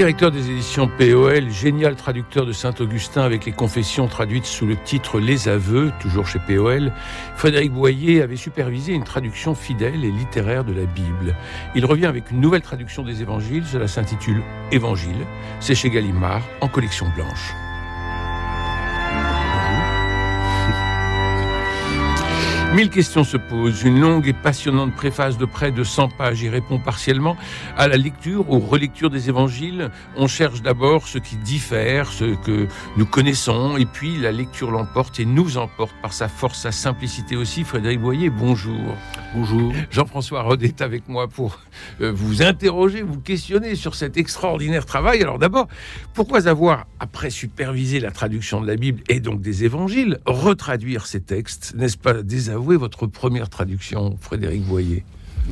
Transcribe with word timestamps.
Directeur 0.00 0.30
des 0.30 0.50
éditions 0.50 0.88
POL, 0.88 1.50
génial 1.50 1.94
traducteur 1.94 2.46
de 2.46 2.52
Saint-Augustin 2.52 3.20
avec 3.20 3.44
les 3.44 3.52
confessions 3.52 4.08
traduites 4.08 4.46
sous 4.46 4.64
le 4.64 4.74
titre 4.74 5.20
Les 5.20 5.46
Aveux, 5.46 5.92
toujours 6.00 6.26
chez 6.26 6.38
POL, 6.38 6.90
Frédéric 7.36 7.70
Boyer 7.70 8.22
avait 8.22 8.36
supervisé 8.36 8.94
une 8.94 9.04
traduction 9.04 9.54
fidèle 9.54 10.02
et 10.02 10.10
littéraire 10.10 10.64
de 10.64 10.72
la 10.72 10.86
Bible. 10.86 11.36
Il 11.74 11.84
revient 11.84 12.06
avec 12.06 12.30
une 12.30 12.40
nouvelle 12.40 12.62
traduction 12.62 13.02
des 13.02 13.20
évangiles, 13.20 13.66
cela 13.66 13.88
s'intitule 13.88 14.40
Évangile, 14.72 15.26
c'est 15.60 15.74
chez 15.74 15.90
Gallimard, 15.90 16.40
en 16.62 16.68
collection 16.68 17.06
blanche. 17.14 17.52
Mille 22.72 22.88
questions 22.88 23.24
se 23.24 23.36
posent. 23.36 23.82
Une 23.82 24.00
longue 24.00 24.28
et 24.28 24.32
passionnante 24.32 24.94
préface 24.94 25.36
de 25.36 25.44
près 25.44 25.72
de 25.72 25.82
100 25.82 26.10
pages 26.10 26.40
y 26.40 26.48
répond 26.48 26.78
partiellement. 26.78 27.36
À 27.76 27.88
la 27.88 27.96
lecture 27.96 28.48
ou 28.48 28.60
relecture 28.60 29.10
des 29.10 29.28
évangiles, 29.28 29.90
on 30.16 30.28
cherche 30.28 30.62
d'abord 30.62 31.08
ce 31.08 31.18
qui 31.18 31.34
diffère, 31.36 32.12
ce 32.12 32.36
que 32.44 32.68
nous 32.96 33.06
connaissons, 33.06 33.76
et 33.76 33.86
puis 33.86 34.16
la 34.18 34.30
lecture 34.30 34.70
l'emporte 34.70 35.18
et 35.18 35.24
nous 35.24 35.58
emporte 35.58 35.96
par 36.00 36.12
sa 36.12 36.28
force, 36.28 36.60
sa 36.60 36.70
simplicité 36.70 37.34
aussi. 37.34 37.64
Frédéric 37.64 38.00
Boyer, 38.00 38.30
bonjour. 38.30 38.94
Bonjour. 39.34 39.72
Jean-François 39.90 40.42
Rod 40.42 40.62
est 40.62 40.80
avec 40.80 41.08
moi 41.08 41.26
pour 41.26 41.58
euh, 42.00 42.12
vous 42.12 42.40
interroger, 42.40 43.02
vous 43.02 43.18
questionner 43.18 43.74
sur 43.74 43.96
cet 43.96 44.16
extraordinaire 44.16 44.86
travail. 44.86 45.20
Alors 45.22 45.40
d'abord, 45.40 45.66
pourquoi 46.14 46.46
avoir, 46.46 46.86
après 47.00 47.30
superviser 47.30 47.98
la 47.98 48.12
traduction 48.12 48.60
de 48.60 48.68
la 48.68 48.76
Bible 48.76 49.02
et 49.08 49.18
donc 49.18 49.40
des 49.40 49.64
évangiles, 49.64 50.20
retraduire 50.24 51.06
ces 51.06 51.20
textes? 51.20 51.74
N'est-ce 51.76 51.98
pas 51.98 52.22
désavouer 52.60 52.76
votre 52.76 53.06
première 53.06 53.48
traduction, 53.48 54.16
Frédéric 54.20 54.64
Boyer 54.64 55.04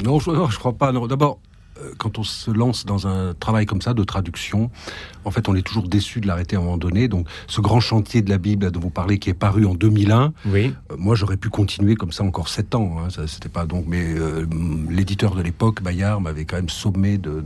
Non, 0.04 0.20
je 0.20 0.30
ne 0.30 0.46
crois 0.58 0.74
pas. 0.74 0.92
D'abord, 0.92 1.40
quand 1.98 2.18
on 2.18 2.24
se 2.24 2.50
lance 2.50 2.84
dans 2.84 3.06
un 3.06 3.34
travail 3.34 3.66
comme 3.66 3.82
ça 3.82 3.94
de 3.94 4.04
traduction, 4.04 4.70
en 5.24 5.30
fait, 5.30 5.48
on 5.48 5.54
est 5.54 5.62
toujours 5.62 5.88
déçu 5.88 6.20
de 6.20 6.26
l'arrêter 6.26 6.56
à 6.56 6.58
un 6.58 6.62
moment 6.62 6.78
donné. 6.78 7.08
Donc, 7.08 7.26
ce 7.46 7.60
grand 7.60 7.80
chantier 7.80 8.22
de 8.22 8.30
la 8.30 8.38
Bible 8.38 8.70
dont 8.70 8.80
vous 8.80 8.90
parlez, 8.90 9.18
qui 9.18 9.30
est 9.30 9.34
paru 9.34 9.66
en 9.66 9.74
2001, 9.74 10.32
oui. 10.46 10.74
Euh, 10.90 10.96
moi, 10.98 11.14
j'aurais 11.14 11.36
pu 11.36 11.48
continuer 11.48 11.94
comme 11.94 12.12
ça 12.12 12.24
encore 12.24 12.48
sept 12.48 12.74
ans. 12.74 12.96
Hein, 12.98 13.10
ça, 13.10 13.26
c'était 13.26 13.48
pas 13.48 13.66
donc, 13.66 13.84
mais 13.86 14.02
euh, 14.02 14.46
l'éditeur 14.90 15.34
de 15.34 15.42
l'époque, 15.42 15.82
Bayard, 15.82 16.20
m'avait 16.20 16.44
quand 16.44 16.56
même 16.56 16.68
sommé 16.68 17.18
de, 17.18 17.42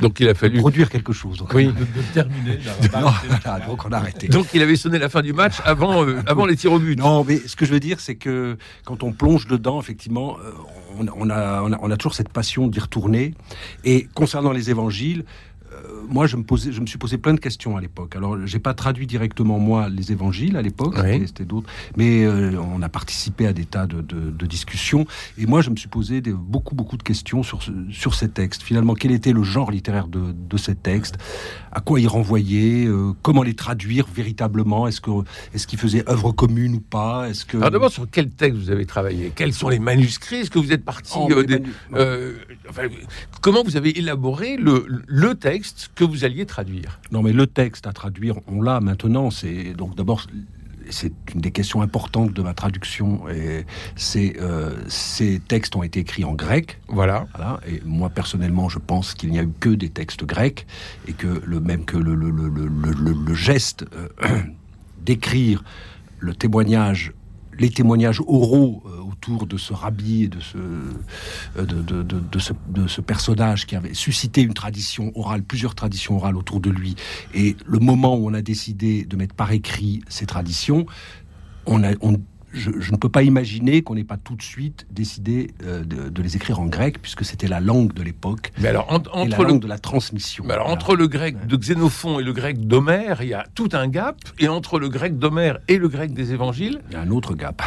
donc 0.00 0.20
il 0.20 0.28
a 0.28 0.34
fallu 0.34 0.58
produire 0.58 0.88
quelque 0.88 1.12
chose. 1.12 1.38
Donc, 1.38 1.52
oui, 1.54 1.66
de, 1.66 2.02
terminer. 2.12 2.58
donc 3.66 3.84
on 3.84 3.92
a 3.92 3.96
arrêté. 3.96 4.28
Donc 4.28 4.48
il 4.54 4.62
avait 4.62 4.76
sonné 4.76 4.98
la 4.98 5.08
fin 5.08 5.22
du 5.22 5.32
match 5.32 5.54
avant, 5.64 6.04
avant 6.26 6.46
les 6.46 6.56
tirs 6.56 6.72
au 6.72 6.78
but. 6.78 6.98
Non, 6.98 7.24
mais 7.24 7.38
ce 7.38 7.56
que 7.56 7.64
je 7.64 7.72
veux 7.72 7.80
dire, 7.80 8.00
c'est 8.00 8.16
que 8.16 8.56
quand 8.84 9.02
on 9.02 9.12
plonge 9.12 9.46
dedans, 9.46 9.80
effectivement, 9.80 10.36
on, 10.98 11.30
a, 11.30 11.62
on, 11.62 11.90
a, 11.90 11.96
toujours 11.96 12.14
cette 12.14 12.30
passion 12.30 12.68
d'y 12.68 12.80
retourner. 12.80 13.34
Et 13.84 14.08
concernant 14.14 14.52
les 14.52 14.70
évangiles, 14.70 15.24
moi, 16.08 16.26
je 16.26 16.36
me, 16.36 16.42
posais, 16.42 16.72
je 16.72 16.80
me 16.80 16.86
suis 16.86 16.98
posé 16.98 17.18
plein 17.18 17.34
de 17.34 17.40
questions 17.40 17.76
à 17.76 17.80
l'époque. 17.80 18.16
Alors, 18.16 18.46
j'ai 18.46 18.58
pas 18.58 18.74
traduit 18.74 19.06
directement, 19.06 19.58
moi, 19.58 19.88
les 19.88 20.12
évangiles 20.12 20.56
à 20.56 20.62
l'époque, 20.62 20.96
c'était 21.26 21.44
d'autres, 21.44 21.68
mais 21.96 22.24
euh, 22.24 22.52
on 22.60 22.82
a 22.82 22.88
participé 22.88 23.46
à 23.46 23.52
des 23.52 23.64
tas 23.64 23.86
de, 23.86 24.46
discussions. 24.46 25.06
Et 25.38 25.46
moi, 25.46 25.60
je 25.60 25.70
me 25.70 25.76
suis 25.76 25.88
posé 25.88 26.20
des, 26.20 26.32
beaucoup, 26.32 26.74
beaucoup 26.74 26.96
de 26.96 27.02
questions 27.02 27.42
sur, 27.42 27.60
sur 27.90 28.14
ces 28.14 28.28
textes. 28.28 28.62
Finalement, 28.62 28.94
quel 28.94 29.10
était 29.10 29.32
le 29.32 29.42
genre 29.42 29.70
littéraire 29.70 30.06
de, 30.06 30.32
de 30.32 30.56
ces 30.56 30.76
textes? 30.76 31.16
À 31.72 31.80
quoi 31.80 32.00
ils 32.00 32.06
renvoyaient? 32.06 32.86
Euh, 32.86 33.12
Comment 33.22 33.42
les 33.42 33.54
traduire 33.54 34.06
véritablement? 34.06 34.86
Est-ce 34.86 35.00
qu'ils 35.00 35.24
est 35.54 35.66
qu'ils 35.66 35.78
faisaient 35.78 36.08
œuvre 36.08 36.30
commune 36.30 36.76
ou 36.76 36.80
pas? 36.80 37.28
Est-ce 37.28 37.44
que... 37.44 37.56
Alors, 37.56 37.72
d'abord, 37.72 37.90
sur 37.90 38.06
quel 38.10 38.30
texte 38.30 38.58
vous 38.58 38.70
avez 38.70 38.86
travaillé? 38.86 39.32
Quels 39.34 39.52
sont 39.52 39.68
les 39.68 39.80
manuscrits? 39.80 40.36
Est-ce 40.36 40.50
que 40.50 40.60
vous 40.60 40.72
êtes 40.72 40.84
parti 40.84 41.12
oh, 41.16 41.28
Comment 43.40 43.64
vous 43.64 43.76
avez 43.76 43.98
élaboré 43.98 44.56
le, 44.56 44.86
le 45.06 45.34
texte 45.34 45.65
que 45.94 46.04
vous 46.04 46.24
alliez 46.24 46.46
traduire. 46.46 47.00
Non, 47.10 47.22
mais 47.22 47.32
le 47.32 47.46
texte 47.46 47.86
à 47.86 47.92
traduire, 47.92 48.36
on 48.46 48.62
l'a 48.62 48.80
maintenant. 48.80 49.30
C'est 49.30 49.74
donc 49.74 49.94
d'abord 49.94 50.26
c'est 50.90 51.12
une 51.34 51.40
des 51.40 51.50
questions 51.50 51.82
importantes 51.82 52.32
de 52.32 52.42
ma 52.42 52.54
traduction. 52.54 53.28
Et 53.28 53.64
c'est 53.96 54.36
euh, 54.40 54.74
ces 54.88 55.40
textes 55.40 55.76
ont 55.76 55.82
été 55.82 56.00
écrits 56.00 56.24
en 56.24 56.34
grec. 56.34 56.80
Voilà. 56.88 57.26
voilà. 57.34 57.60
Et 57.68 57.82
moi 57.84 58.10
personnellement, 58.10 58.68
je 58.68 58.78
pense 58.78 59.14
qu'il 59.14 59.30
n'y 59.30 59.38
a 59.38 59.42
eu 59.42 59.52
que 59.60 59.70
des 59.70 59.90
textes 59.90 60.24
grecs 60.24 60.66
et 61.08 61.12
que 61.12 61.42
le 61.44 61.60
même 61.60 61.84
que 61.84 61.96
le, 61.96 62.14
le, 62.14 62.30
le, 62.30 63.34
geste 63.34 63.84
euh, 63.94 64.08
d'écrire 65.04 65.62
le 66.18 66.34
témoignage 66.34 67.12
les 67.58 67.70
témoignages 67.70 68.20
oraux 68.26 68.82
euh, 68.86 69.02
autour 69.16 69.46
de 69.46 69.56
ce 69.56 69.72
rabbi 69.72 70.24
et 70.24 70.28
de 70.28 70.40
ce, 70.40 70.58
euh, 70.58 71.64
de, 71.64 72.02
de, 72.02 72.38
ce, 72.38 72.52
de, 72.68 72.86
ce, 72.86 73.00
personnage 73.00 73.66
qui 73.66 73.76
avait 73.76 73.94
suscité 73.94 74.42
une 74.42 74.54
tradition 74.54 75.12
orale, 75.14 75.42
plusieurs 75.42 75.74
traditions 75.74 76.16
orales 76.16 76.36
autour 76.36 76.60
de 76.60 76.70
lui, 76.70 76.96
et 77.34 77.56
le 77.64 77.78
moment 77.78 78.16
où 78.16 78.28
on 78.28 78.34
a 78.34 78.42
décidé 78.42 79.04
de 79.04 79.16
mettre 79.16 79.34
par 79.34 79.52
écrit 79.52 80.02
ces 80.08 80.26
traditions, 80.26 80.86
on 81.66 81.82
a, 81.82 81.92
on, 82.00 82.20
je, 82.56 82.92
ne 82.92 82.96
peux 82.96 83.08
pas 83.08 83.22
imaginer 83.22 83.82
qu'on 83.82 83.94
n'ait 83.94 84.04
pas 84.04 84.16
tout 84.16 84.34
de 84.34 84.42
suite 84.42 84.86
décidé 84.90 85.50
euh, 85.64 85.84
de, 85.84 86.22
les 86.22 86.36
écrire 86.36 86.60
en 86.60 86.66
grec, 86.66 87.00
puisque 87.00 87.24
c'était 87.24 87.48
la 87.48 87.60
langue 87.60 87.92
de 87.92 88.02
l'époque. 88.02 88.52
Mais 88.58 88.68
alors, 88.68 88.86
entre 88.90 89.42
la 89.42 89.48
langue 89.48 89.60
de 89.60 89.68
la 89.68 89.78
transmission. 89.78 90.44
Mais 90.46 90.54
alors, 90.54 90.68
entre 90.68 90.96
le 90.96 91.06
grec 91.06 91.46
de 91.46 91.56
Xénophon 91.56 92.18
et 92.20 92.24
le 92.24 92.32
grec 92.32 92.66
d'Homère, 92.66 93.22
il 93.22 93.28
y 93.28 93.34
a 93.34 93.44
tout 93.54 93.68
un 93.72 93.88
gap. 93.88 94.16
Et 94.38 94.48
entre 94.48 94.78
le 94.78 94.88
grec 94.88 95.18
d'Homère 95.18 95.58
et 95.68 95.78
le 95.78 95.88
grec 95.88 96.12
des 96.12 96.32
évangiles. 96.32 96.80
Il 96.90 96.94
y 96.94 96.96
a 96.96 97.00
un 97.00 97.10
autre 97.10 97.34
gap. 97.34 97.62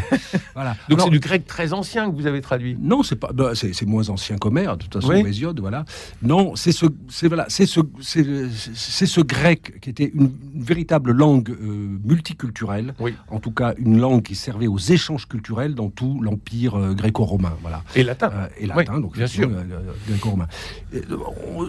voilà. 0.54 0.76
Donc, 0.88 1.00
c'est 1.00 1.10
du 1.10 1.20
grec 1.20 1.46
très 1.46 1.72
ancien 1.72 2.10
que 2.10 2.16
vous 2.16 2.26
avez 2.26 2.40
traduit. 2.40 2.76
Non, 2.80 3.02
c'est 3.02 3.16
pas. 3.16 3.30
Bah, 3.32 3.52
c'est 3.54 3.86
moins 3.86 4.08
ancien 4.08 4.36
qu'Homère, 4.38 4.76
de 4.76 4.84
toute 4.84 4.94
façon, 4.94 5.12
oui. 5.12 5.24
Hésiode, 5.26 5.60
voilà. 5.60 5.84
Non, 6.22 6.56
c'est 6.56 6.72
ce, 6.72 6.86
voilà, 7.26 7.46
c'est 7.48 7.66
ce, 7.66 7.80
c'est 8.00 9.06
ce 9.06 9.20
grec 9.20 9.80
qui 9.80 9.90
était 9.90 10.10
une, 10.14 10.30
véritable 10.54 11.12
langue 11.12 11.50
euh, 11.50 11.98
multiculturelle. 12.04 12.94
Oui. 12.98 13.14
En 13.28 13.40
tout 13.40 13.52
cas, 13.52 13.74
une 13.78 13.98
langue 13.98 14.29
qui 14.30 14.36
servait 14.36 14.68
aux 14.68 14.78
échanges 14.78 15.26
culturels 15.26 15.74
dans 15.74 15.90
tout 15.90 16.20
l'empire 16.22 16.76
euh, 16.76 16.94
gréco-romain. 16.94 17.54
Voilà. 17.62 17.82
Et 17.96 18.04
latin. 18.04 18.30
Euh, 18.32 18.46
et 18.60 18.66
latin, 18.66 19.00
donc 19.00 19.16
bien 19.16 19.26
sûr. 19.26 19.50
Euh, 19.50 19.80
gréco-romain. 20.06 20.46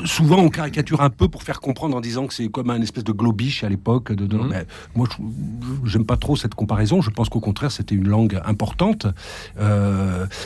souvent, 0.06 0.38
on 0.38 0.50
caricature 0.50 1.02
un 1.02 1.10
peu 1.10 1.28
pour 1.28 1.42
faire 1.42 1.60
comprendre 1.60 1.98
en 1.98 2.02
disant 2.02 2.28
que 2.28 2.36
c'est 2.36 2.50
comme 2.50 2.70
un 2.70 2.80
espèce 2.80 3.04
de 3.04 3.14
globiche 3.14 3.64
à 3.64 3.70
l'époque. 3.70 4.12
De, 4.12 4.38
mhm. 4.38 4.66
moi, 4.94 5.08
j'aime 5.86 6.06
pas 6.06 6.18
trop 6.18 6.36
cette 6.36 6.54
comparaison. 6.54 7.02
Je 7.02 7.10
pense 7.10 7.30
qu'au 7.30 7.40
contraire, 7.40 7.72
c'était 7.72 7.96
une 7.96 8.08
langue 8.08 8.40
importante. 8.46 9.08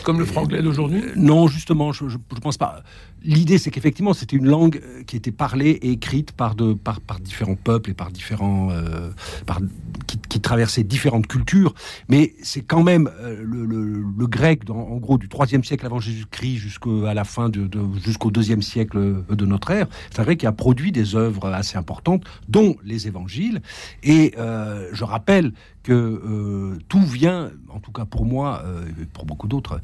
comme 0.06 0.20
le 0.20 0.25
franglais 0.25 0.62
d'aujourd'hui? 0.62 1.04
Non, 1.18 1.48
justement, 1.48 1.92
je, 1.92 2.08
je, 2.08 2.18
pense 2.42 2.58
pas. 2.58 2.81
L'idée, 3.25 3.58
c'est 3.58 3.72
qu'effectivement, 3.72 4.14
c'était 4.14 4.38
une 4.38 4.48
langue 4.48 4.80
qui 5.06 5.18
était 5.18 5.34
parlée 5.34 5.72
et 5.81 5.92
écrite 5.92 6.31
par, 6.31 6.56
de, 6.56 6.72
par, 6.75 7.02
par 7.02 7.20
différents 7.20 7.56
peuples 7.56 7.90
et 7.90 7.94
par 7.94 8.09
différents, 8.09 8.70
par, 9.46 9.59
qui, 10.08 10.18
qui 10.30 10.39
traversaient 10.39 10.84
différentes 10.84 11.28
cultures. 11.28 11.74
Mais 12.09 12.33
c'est 12.42 12.62
quand 12.62 12.83
même 12.83 13.09
euh, 13.19 13.44
le, 13.45 14.27
grec, 14.27 14.69
en 14.69 14.97
gros, 14.97 15.18
du 15.18 15.30
3 15.30 15.47
siècle 15.47 15.86
avant 15.86 16.00
Jésus-Christ 16.00 16.57
jusqu'à 16.57 17.13
la 17.13 17.24
fin 17.24 17.51
jusqu'au 18.03 18.31
2 18.31 18.62
siècle 18.62 19.24
de 19.30 19.45
notre 19.45 19.71
ère. 19.71 19.88
C'est 20.12 20.19
un 20.19 20.24
grec 20.24 20.39
qui 20.39 20.47
a 20.47 20.51
produit 20.51 20.92
des 20.92 21.15
œuvres 21.15 21.47
assez 21.53 21.77
importantes, 21.77 22.24
dont 22.47 22.75
les 22.83 23.07
évangiles. 23.07 23.62
Et 24.03 24.33
euh, 24.38 24.89
je 24.94 25.03
rappelle 25.03 25.53
que 25.83 25.94
euh, 25.94 26.80
tout 26.89 27.03
vient, 27.03 27.51
en 27.69 27.80
tout 27.80 27.92
cas 27.92 28.06
pour 28.06 28.25
moi, 28.25 28.63
et 29.00 29.06
pour 29.06 29.25
beaucoup 29.25 29.48
d'autres, 29.48 29.80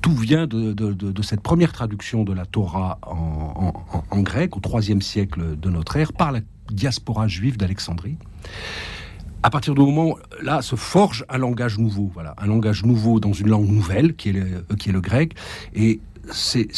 tout 0.00 0.14
vient 0.14 0.46
de, 0.46 1.22
cette 1.22 1.40
première 1.40 1.72
traduction 1.72 2.24
de 2.24 2.32
la 2.32 2.46
Torah 2.46 2.98
en, 3.02 3.72
en 4.10 4.20
grec 4.22 4.56
au 4.56 4.60
3 4.60 4.82
siècle 5.00 5.56
de 5.56 5.70
notre 5.70 5.96
ère 5.96 6.12
par 6.12 6.32
la 6.32 6.40
diaspora 6.70 7.28
juive 7.28 7.56
d'Alexandrie 7.56 8.16
à 9.42 9.50
partir 9.50 9.74
du 9.74 9.80
moment 9.80 10.16
là 10.42 10.62
se 10.62 10.76
forge 10.76 11.24
un 11.28 11.38
langage 11.38 11.78
nouveau, 11.78 12.10
voilà, 12.12 12.34
un 12.38 12.46
langage 12.46 12.84
nouveau 12.84 13.20
dans 13.20 13.32
une 13.32 13.48
langue 13.48 13.68
nouvelle 13.68 14.14
qui 14.16 14.30
est 14.30 14.32
le, 14.32 14.40
euh, 14.70 14.76
qui 14.78 14.90
est 14.90 14.92
le 14.92 15.00
grec. 15.00 15.34
Et 15.74 16.00
c'est, 16.32 16.68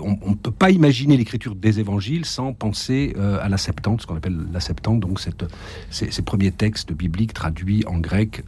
on 0.00 0.30
ne 0.30 0.34
peut 0.34 0.50
pas 0.50 0.70
imaginer 0.70 1.16
l'écriture 1.16 1.54
des 1.54 1.80
évangiles 1.80 2.24
sans 2.24 2.52
penser 2.52 3.14
euh, 3.18 3.38
à 3.42 3.48
la 3.48 3.58
Septante, 3.58 4.02
ce 4.02 4.06
qu'on 4.06 4.16
appelle 4.16 4.38
la 4.52 4.60
Septante, 4.60 5.00
donc 5.00 5.20
cette, 5.20 5.44
ces, 5.90 6.22
premiers 6.22 6.50
textes 6.50 6.92
bibliques 6.92 7.34
traduits 7.34 7.84
en 7.86 7.98
grec 7.98 8.44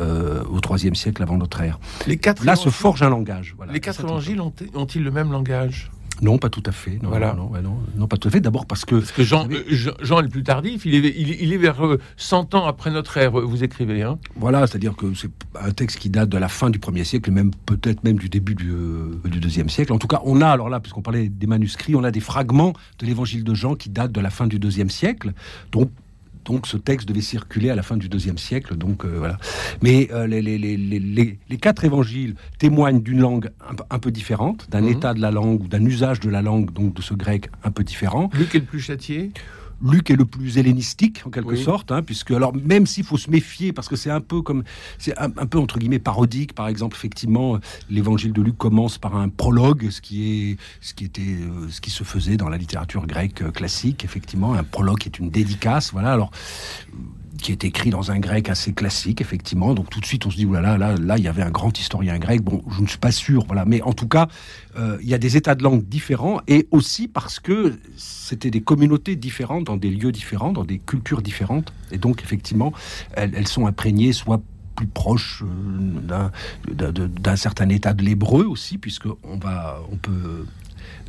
euh, 0.00 0.44
au 0.44 0.60
IIIe 0.76 0.94
siècle 0.94 1.22
avant 1.22 1.38
notre 1.38 1.62
ère. 1.62 1.78
Les 2.06 2.18
quatre 2.18 2.44
Là 2.44 2.56
se 2.56 2.68
forge 2.68 3.02
un 3.02 3.10
langage. 3.10 3.56
Les 3.72 3.80
quatre 3.80 4.00
évangiles 4.04 4.40
ont-ils 4.40 5.02
le 5.02 5.10
même 5.10 5.32
langage? 5.32 5.90
Non, 6.22 6.38
pas 6.38 6.48
tout 6.48 6.62
à 6.66 6.72
fait. 6.72 6.98
Non, 7.02 7.08
Voilà. 7.08 7.34
non, 7.34 7.50
non, 7.62 7.78
non, 7.96 8.06
pas 8.06 8.16
tout 8.16 8.28
à 8.28 8.30
fait. 8.30 8.40
D'abord 8.40 8.66
parce 8.66 8.84
que 8.84 8.94
Parce 8.96 9.12
que 9.12 9.22
Jean, 9.24 9.46
Vous 9.48 9.52
savez- 9.54 9.64
euh, 9.88 9.92
Jean, 10.02 10.20
est 10.20 10.22
le 10.22 10.28
plus 10.28 10.42
tardif, 10.44 10.86
il 10.86 10.94
est, 10.94 11.14
il, 11.16 11.30
il 11.42 11.52
est 11.52 11.56
vers 11.56 11.84
euh, 11.84 11.98
100 12.16 12.54
ans 12.54 12.66
après 12.66 12.90
notre 12.90 13.16
ère, 13.16 13.38
euh, 13.38 13.42
vous 13.42 13.64
écrivez. 13.64 14.02
Hein 14.02 14.18
Voilà, 14.36 14.66
c'est-à-dire 14.66 14.94
que 14.96 15.12
c'est 15.14 15.30
un 15.60 15.70
texte 15.72 15.98
qui 15.98 16.10
date 16.10 16.28
de 16.28 16.38
la 16.38 16.48
fin 16.48 16.70
du 16.70 16.78
premier 16.78 17.04
siècle, 17.04 17.30
même 17.30 17.50
peut-être 17.66 18.04
même 18.04 18.16
du 18.18 18.28
début 18.28 18.54
du, 18.54 18.70
euh, 18.70 19.20
du 19.24 19.40
deuxième 19.40 19.68
siècle. 19.68 19.92
En 19.92 19.98
tout 19.98 20.06
cas, 20.08 20.20
on 20.24 20.40
a, 20.40 20.48
alors 20.48 20.68
là, 20.68 20.80
puisqu'on 20.80 21.02
parlait 21.02 21.28
des 21.28 21.46
manuscrits, 21.46 21.94
on 21.96 22.04
a 22.04 22.10
des 22.10 22.20
fragments 22.20 22.74
de 23.00 23.06
l'évangile 23.06 23.42
de 23.44 23.54
Jean 23.54 23.74
qui 23.74 23.90
datent 23.90 24.12
de 24.12 24.20
la 24.20 24.30
fin 24.30 24.46
du 24.46 24.58
deuxième 24.58 24.90
siècle. 24.90 25.32
Donc, 25.72 25.90
donc 26.44 26.66
ce 26.66 26.76
texte 26.76 27.08
devait 27.08 27.20
circuler 27.20 27.70
à 27.70 27.74
la 27.74 27.82
fin 27.82 27.96
du 27.96 28.08
deuxième 28.08 28.38
siècle. 28.38 28.76
Donc 28.76 29.04
euh, 29.04 29.14
voilà. 29.18 29.38
Mais 29.82 30.08
euh, 30.12 30.26
les, 30.26 30.42
les- 30.42 30.58
les- 30.58 30.76
les- 30.76 30.98
les- 31.00 31.38
les 31.48 31.56
quatre 31.56 31.84
évangiles 31.84 32.34
témoignent 32.58 33.00
d'une 33.02 33.20
langue 33.20 33.50
un, 33.68 33.74
peu- 33.74 33.84
un 33.90 33.98
peu 33.98 34.10
différente, 34.10 34.68
d'un 34.70 34.82
Mhm. 34.82 34.88
état 34.88 35.14
de 35.14 35.20
la 35.20 35.30
langue 35.30 35.62
ou 35.62 35.68
d'un 35.68 35.84
usage 35.84 36.20
de 36.20 36.30
la 36.30 36.42
langue, 36.42 36.72
donc 36.72 36.94
de 36.94 37.02
ce 37.02 37.14
grec 37.14 37.48
un 37.64 37.70
peu 37.70 37.84
différent. 37.84 38.30
Luc 38.34 38.54
est 38.54 38.58
le 38.60 38.64
plus 38.64 38.80
châtié? 38.80 39.32
Luc 39.82 40.10
est 40.10 40.16
le 40.16 40.24
plus 40.24 40.58
hellénistique 40.58 41.22
en 41.26 41.30
quelque 41.30 41.50
Oui. 41.50 41.62
sorte, 41.62 41.92
hein, 41.92 42.02
puisque 42.02 42.30
alors 42.30 42.54
même 42.54 42.86
s'il 42.86 43.04
faut 43.04 43.16
se 43.16 43.30
méfier 43.30 43.72
parce 43.72 43.88
que 43.88 43.96
c'est 43.96 44.10
un 44.10 44.20
peu 44.20 44.42
comme 44.42 44.64
c'est 44.98 45.16
un, 45.18 45.30
un 45.36 45.46
peu 45.46 45.58
entre 45.58 45.78
guillemets 45.78 45.98
parodique, 45.98 46.54
par 46.54 46.68
exemple 46.68 46.96
effectivement 46.96 47.58
l'évangile 47.90 48.32
de 48.32 48.42
Luc 48.42 48.56
commence 48.56 48.98
par 48.98 49.16
un 49.16 49.28
prologue, 49.28 49.90
ce 49.90 50.00
qui 50.00 50.50
est 50.50 50.56
ce 50.80 50.94
qui 50.94 51.04
était 51.04 51.22
euh, 51.22 51.68
ce 51.68 51.80
qui 51.80 51.90
se 51.90 52.04
faisait 52.04 52.36
dans 52.36 52.48
la 52.48 52.56
littérature 52.56 53.06
grecque 53.06 53.50
classique, 53.52 54.04
effectivement 54.04 54.54
un 54.54 54.64
prologue 54.64 54.98
qui 54.98 55.08
est 55.08 55.18
une 55.18 55.30
dédicace, 55.30 55.92
voilà 55.92 56.12
alors 56.12 56.30
qui 57.44 57.52
est 57.52 57.62
écrit 57.64 57.90
dans 57.90 58.10
un 58.10 58.18
grec 58.20 58.48
assez 58.48 58.72
classique, 58.72 59.20
effectivement. 59.20 59.74
Donc 59.74 59.90
tout 59.90 60.00
de 60.00 60.06
suite, 60.06 60.24
on 60.24 60.30
se 60.30 60.36
dit, 60.36 60.46
oulala, 60.46 60.78
là, 60.78 60.94
là, 60.96 61.18
il 61.18 61.24
y 61.24 61.28
avait 61.28 61.42
un 61.42 61.50
grand 61.50 61.78
historien 61.78 62.18
grec. 62.18 62.40
Bon, 62.40 62.62
je 62.70 62.80
ne 62.80 62.86
suis 62.86 62.96
pas 62.96 63.12
sûr, 63.12 63.44
voilà. 63.44 63.66
Mais 63.66 63.82
en 63.82 63.92
tout 63.92 64.08
cas, 64.08 64.28
euh, 64.78 64.96
il 65.02 65.08
y 65.10 65.12
a 65.12 65.18
des 65.18 65.36
états 65.36 65.54
de 65.54 65.62
langue 65.62 65.84
différents 65.84 66.40
et 66.48 66.66
aussi 66.70 67.06
parce 67.06 67.40
que 67.40 67.78
c'était 67.98 68.50
des 68.50 68.62
communautés 68.62 69.14
différentes 69.14 69.64
dans 69.64 69.76
des 69.76 69.90
lieux 69.90 70.10
différents, 70.10 70.54
dans 70.54 70.64
des 70.64 70.78
cultures 70.78 71.20
différentes. 71.20 71.74
Et 71.92 71.98
donc, 71.98 72.22
effectivement, 72.22 72.72
elles, 73.12 73.46
sont 73.46 73.66
imprégnées 73.66 74.14
soit 74.14 74.40
plus 74.74 74.86
proches 74.86 75.44
euh, 75.44 76.30
d'un 76.70 77.36
certain 77.36 77.68
état 77.68 77.92
de 77.92 78.02
l'hébreu 78.02 78.46
aussi, 78.46 78.78
puisque 78.78 79.06
on 79.22 79.36
va, 79.36 79.80
on 79.92 79.96
peut 79.96 80.46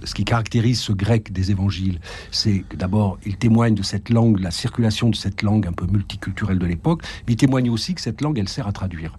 ce 0.05 0.13
qui 0.13 0.23
caractérise 0.23 0.79
ce 0.79 0.93
grec 0.93 1.31
des 1.31 1.51
évangiles, 1.51 1.99
c'est 2.31 2.59
que 2.69 2.75
d'abord, 2.77 3.17
il 3.25 3.37
témoigne 3.37 3.75
de 3.75 3.83
cette 3.83 4.09
langue, 4.09 4.39
la 4.39 4.51
circulation 4.51 5.09
de 5.09 5.15
cette 5.15 5.41
langue 5.41 5.67
un 5.67 5.73
peu 5.73 5.85
multiculturelle 5.85 6.59
de 6.59 6.65
l'époque, 6.65 7.01
mais 7.27 7.33
il 7.33 7.37
témoigne 7.37 7.69
aussi 7.69 7.93
que 7.95 8.01
cette 8.01 8.21
langue, 8.21 8.37
elle 8.39 8.49
sert 8.49 8.67
à 8.67 8.71
traduire. 8.71 9.15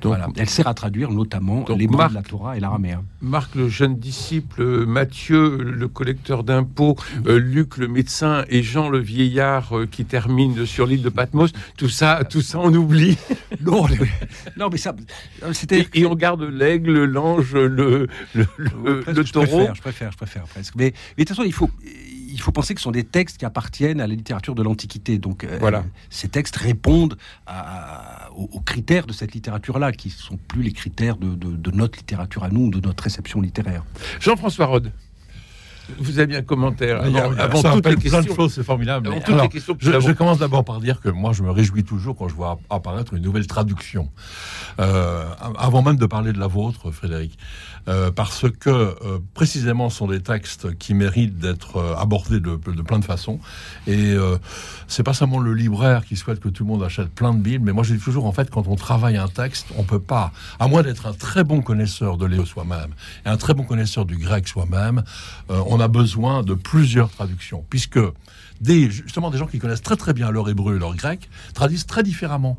Donc, 0.00 0.12
voilà. 0.12 0.28
Elle 0.36 0.48
sert 0.48 0.68
à 0.68 0.74
traduire 0.74 1.10
notamment 1.10 1.64
les 1.76 1.88
mots 1.88 2.06
de 2.08 2.14
la 2.14 2.22
Torah 2.22 2.56
et 2.56 2.60
l'araméen. 2.60 3.02
Marc, 3.20 3.54
le 3.54 3.68
jeune 3.68 3.96
disciple, 3.98 4.62
euh, 4.62 4.86
Mathieu, 4.86 5.56
le 5.56 5.88
collecteur 5.88 6.44
d'impôts, 6.44 6.96
euh, 7.26 7.38
Luc, 7.38 7.76
le 7.76 7.88
médecin, 7.88 8.44
et 8.48 8.62
Jean, 8.62 8.88
le 8.88 8.98
vieillard 8.98 9.76
euh, 9.76 9.86
qui 9.86 10.04
termine 10.04 10.66
sur 10.66 10.86
l'île 10.86 11.02
de 11.02 11.08
Patmos, 11.08 11.50
tout 11.76 11.88
ça, 11.88 12.22
tout 12.28 12.42
ça, 12.42 12.58
on 12.60 12.72
oublie. 12.74 13.18
Non, 13.64 13.86
non, 14.56 14.68
mais 14.70 14.76
ça, 14.76 14.94
c'était. 15.52 15.86
Et, 15.94 16.00
et 16.00 16.06
on 16.06 16.14
garde 16.14 16.42
l'aigle, 16.42 17.04
l'ange, 17.04 17.54
le, 17.54 18.06
le, 18.34 18.46
je 19.06 19.32
taureau. 19.32 19.46
préfère, 19.46 19.74
je 19.74 19.80
préfère, 19.80 20.12
je 20.12 20.16
préfère 20.16 20.25
presque. 20.48 20.74
Mais, 20.76 20.92
mais 21.16 21.24
de 21.24 21.28
toute 21.28 21.36
façon, 21.36 21.46
il 21.46 21.52
faut, 21.52 21.70
il 22.28 22.40
faut 22.40 22.52
penser 22.52 22.74
que 22.74 22.80
ce 22.80 22.84
sont 22.84 22.90
des 22.90 23.04
textes 23.04 23.38
qui 23.38 23.44
appartiennent 23.44 24.00
à 24.00 24.06
la 24.06 24.14
littérature 24.14 24.54
de 24.54 24.62
l'Antiquité. 24.62 25.18
Donc, 25.18 25.44
euh, 25.44 25.56
Voilà. 25.60 25.84
ces 26.10 26.28
textes 26.28 26.56
répondent 26.56 27.16
à- 27.46 28.30
aux, 28.36 28.48
aux 28.52 28.60
critères 28.60 29.06
de 29.06 29.12
cette 29.12 29.32
littérature-là, 29.34 29.92
qui 29.92 30.10
sont 30.10 30.36
plus 30.36 30.62
les 30.62 30.72
critères 30.72 31.16
de, 31.16 31.34
de- 31.34 31.56
de 31.56 31.70
notre 31.70 31.98
littérature 31.98 32.44
à 32.44 32.48
nous, 32.50 32.70
de 32.70 32.80
notre 32.86 33.04
réception 33.04 33.40
littéraire. 33.40 33.84
Jean-François 34.20 34.66
Rode, 34.66 34.92
vous 35.98 36.18
avez 36.18 36.36
un 36.36 36.42
commentaire 36.42 37.02
avant, 37.02 37.32
avant 37.38 37.62
ça 37.62 37.72
toutes 37.72 37.86
les 37.86 37.96
plein 37.96 38.20
de 38.20 38.26
questions. 38.26 38.34
choses, 38.34 38.54
c'est 38.54 38.64
formidable. 38.64 39.06
Avant 39.06 39.16
Mais 39.16 39.22
toutes 39.22 39.34
alors, 39.34 39.44
les 39.44 39.50
questions 39.50 39.74
que 39.74 39.84
je, 39.84 40.12
commence 40.12 40.38
d'abord 40.38 40.64
par 40.64 40.80
dire 40.80 41.00
que 41.00 41.08
moi, 41.08 41.32
je 41.32 41.42
me 41.42 41.50
réjouis 41.50 41.84
toujours 41.84 42.16
quand 42.16 42.28
je 42.28 42.34
vois 42.34 42.58
apparaître 42.70 43.14
une 43.14 43.22
nouvelle 43.22 43.46
traduction. 43.46 44.10
Euh, 44.80 45.24
avant 45.58 45.82
même 45.82 45.96
de 45.96 46.06
parler 46.06 46.32
de 46.32 46.38
la 46.38 46.46
vôtre, 46.46 46.90
Frédéric. 46.90 47.38
Euh, 47.88 48.10
parce 48.10 48.50
que 48.50 48.68
euh, 48.68 48.94
précisément 49.34 49.90
ce 49.90 49.98
sont 49.98 50.08
des 50.08 50.20
textes 50.20 50.76
qui 50.76 50.92
méritent 50.92 51.38
d'être 51.38 51.80
abordés 51.96 52.40
de, 52.40 52.56
de 52.56 52.82
plein 52.82 52.98
de 52.98 53.04
façons. 53.04 53.38
Et 53.86 54.14
c'est 54.88 55.02
pas 55.02 55.14
seulement 55.14 55.38
le 55.38 55.54
libraire 55.54 56.04
qui 56.04 56.16
souhaite 56.16 56.40
que 56.40 56.48
tout 56.48 56.64
le 56.64 56.70
monde 56.70 56.82
achète 56.82 57.08
plein 57.08 57.32
de 57.32 57.38
Bibles, 57.38 57.64
mais 57.64 57.72
moi 57.72 57.84
je 57.84 57.94
dis 57.94 58.00
toujours 58.00 58.26
en 58.26 58.32
fait 58.32 58.50
quand 58.50 58.66
on 58.66 58.76
travaille 58.76 59.16
un 59.16 59.28
texte, 59.28 59.66
on 59.76 59.82
peut 59.82 60.00
pas, 60.00 60.32
à 60.58 60.68
moins 60.68 60.82
d'être 60.82 61.06
un 61.06 61.12
très 61.12 61.44
bon 61.44 61.60
connaisseur 61.60 62.16
de 62.16 62.26
Léo 62.26 62.44
soi-même 62.44 62.92
et 63.24 63.28
un 63.28 63.36
très 63.36 63.54
bon 63.54 63.64
connaisseur 63.64 64.04
du 64.04 64.16
grec 64.16 64.48
soi-même, 64.48 65.02
euh, 65.50 65.60
on 65.76 65.80
a 65.80 65.88
besoin 65.88 66.42
de 66.42 66.54
plusieurs 66.54 67.10
traductions, 67.10 67.64
puisque 67.68 68.00
des, 68.62 68.90
justement 68.90 69.30
des 69.30 69.36
gens 69.36 69.46
qui 69.46 69.58
connaissent 69.58 69.82
très 69.82 69.96
très 69.96 70.14
bien 70.14 70.30
leur 70.30 70.48
hébreu 70.48 70.76
et 70.76 70.78
leur 70.78 70.96
grec 70.96 71.28
traduisent 71.52 71.84
très 71.84 72.02
différemment. 72.02 72.56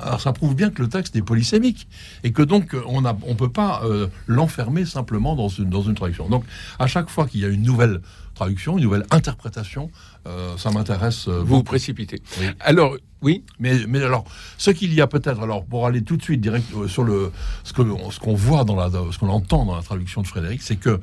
Alors 0.00 0.20
ça 0.20 0.32
prouve 0.32 0.54
bien 0.54 0.70
que 0.70 0.82
le 0.82 0.88
texte 0.88 1.16
est 1.16 1.22
polysémique 1.22 1.88
et 2.22 2.30
que 2.30 2.42
donc 2.42 2.76
on 2.86 3.00
ne 3.00 3.10
on 3.22 3.34
peut 3.34 3.50
pas 3.50 3.82
euh, 3.84 4.06
l'enfermer 4.26 4.84
simplement 4.84 5.34
dans 5.34 5.48
une, 5.48 5.70
dans 5.70 5.82
une 5.82 5.94
traduction. 5.94 6.28
Donc 6.28 6.44
à 6.78 6.86
chaque 6.86 7.08
fois 7.08 7.26
qu'il 7.26 7.40
y 7.40 7.44
a 7.44 7.48
une 7.48 7.62
nouvelle 7.62 8.00
traduction, 8.38 8.78
une 8.78 8.84
nouvelle 8.84 9.04
interprétation, 9.10 9.90
euh, 10.26 10.56
ça 10.56 10.70
m'intéresse. 10.70 11.28
euh, 11.28 11.40
Vous 11.40 11.56
vous 11.56 11.62
précipitez. 11.62 12.22
Oui. 12.40 12.46
Alors, 12.60 12.96
oui, 13.20 13.42
Mais, 13.58 13.74
mais 13.88 14.00
alors, 14.02 14.24
ce 14.58 14.70
qu'il 14.70 14.94
y 14.94 15.00
a 15.00 15.06
peut-être, 15.08 15.40
alors 15.42 15.64
pour 15.64 15.86
aller 15.86 16.02
tout 16.02 16.16
de 16.16 16.22
suite 16.22 16.40
direct 16.40 16.66
euh, 16.76 16.86
sur 16.88 17.02
le 17.02 17.32
ce 17.64 17.72
que 17.72 17.82
ce 18.12 18.18
qu'on 18.20 18.34
voit 18.34 18.64
dans 18.64 18.76
la 18.76 18.88
ce 19.12 19.18
qu'on 19.18 19.28
entend 19.28 19.64
dans 19.66 19.74
la 19.76 19.82
traduction 19.82 20.22
de 20.22 20.26
Frédéric, 20.28 20.62
c'est 20.62 20.76
que 20.76 21.00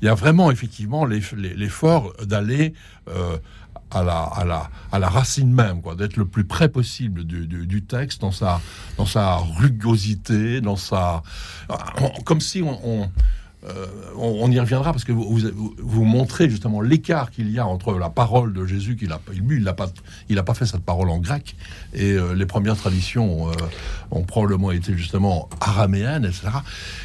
il 0.00 0.06
y 0.06 0.08
a 0.08 0.14
vraiment 0.14 0.50
effectivement 0.50 1.04
l'eff- 1.06 1.34
l'effort 1.36 2.12
d'aller 2.24 2.74
euh, 3.08 3.36
à 3.94 4.02
la, 4.02 4.22
à, 4.22 4.44
la, 4.46 4.70
à 4.90 4.98
la 4.98 5.08
racine 5.10 5.52
même, 5.52 5.82
quoi, 5.82 5.94
d'être 5.94 6.16
le 6.16 6.24
plus 6.24 6.44
près 6.44 6.68
possible 6.70 7.24
du, 7.24 7.46
du- 7.46 7.66
du 7.66 7.82
texte, 7.82 8.22
dans 8.22 8.32
sa, 8.32 8.58
dans 8.96 9.04
sa 9.04 9.36
rugosité, 9.36 10.62
dans 10.62 10.76
sa, 10.76 11.22
comme 12.24 12.40
si 12.40 12.62
on, 12.62 12.78
on, 12.88 13.10
euh, 13.64 13.86
on- 14.16 14.38
on 14.42 14.50
y 14.50 14.58
reviendra 14.58 14.92
parce 14.92 15.04
que 15.04 15.12
vous, 15.12 15.24
vous, 15.36 15.74
vous 15.78 16.04
montrez 16.04 16.50
justement 16.50 16.80
l'écart 16.80 17.30
qu'il 17.30 17.50
y 17.50 17.58
a 17.58 17.66
entre 17.66 17.96
la 17.98 18.10
parole 18.10 18.52
de 18.52 18.66
Jésus 18.66 18.96
qu'il 18.96 19.12
a, 19.12 19.20
lui, 19.32 19.56
il 19.58 19.62
n'a 19.62 19.72
pas, 19.72 19.90
il 20.28 20.38
a 20.38 20.42
pas 20.42 20.54
fait 20.54 20.66
cette 20.66 20.82
parole 20.84 21.08
en 21.10 21.18
grec 21.18 21.54
et 21.94 22.12
euh, 22.12 22.34
les 22.34 22.46
premières 22.46 22.76
traditions 22.76 23.48
euh, 23.48 23.52
ont 24.10 24.24
probablement 24.24 24.72
été 24.72 24.96
justement 24.96 25.48
araméennes, 25.60 26.24
etc. 26.24 26.48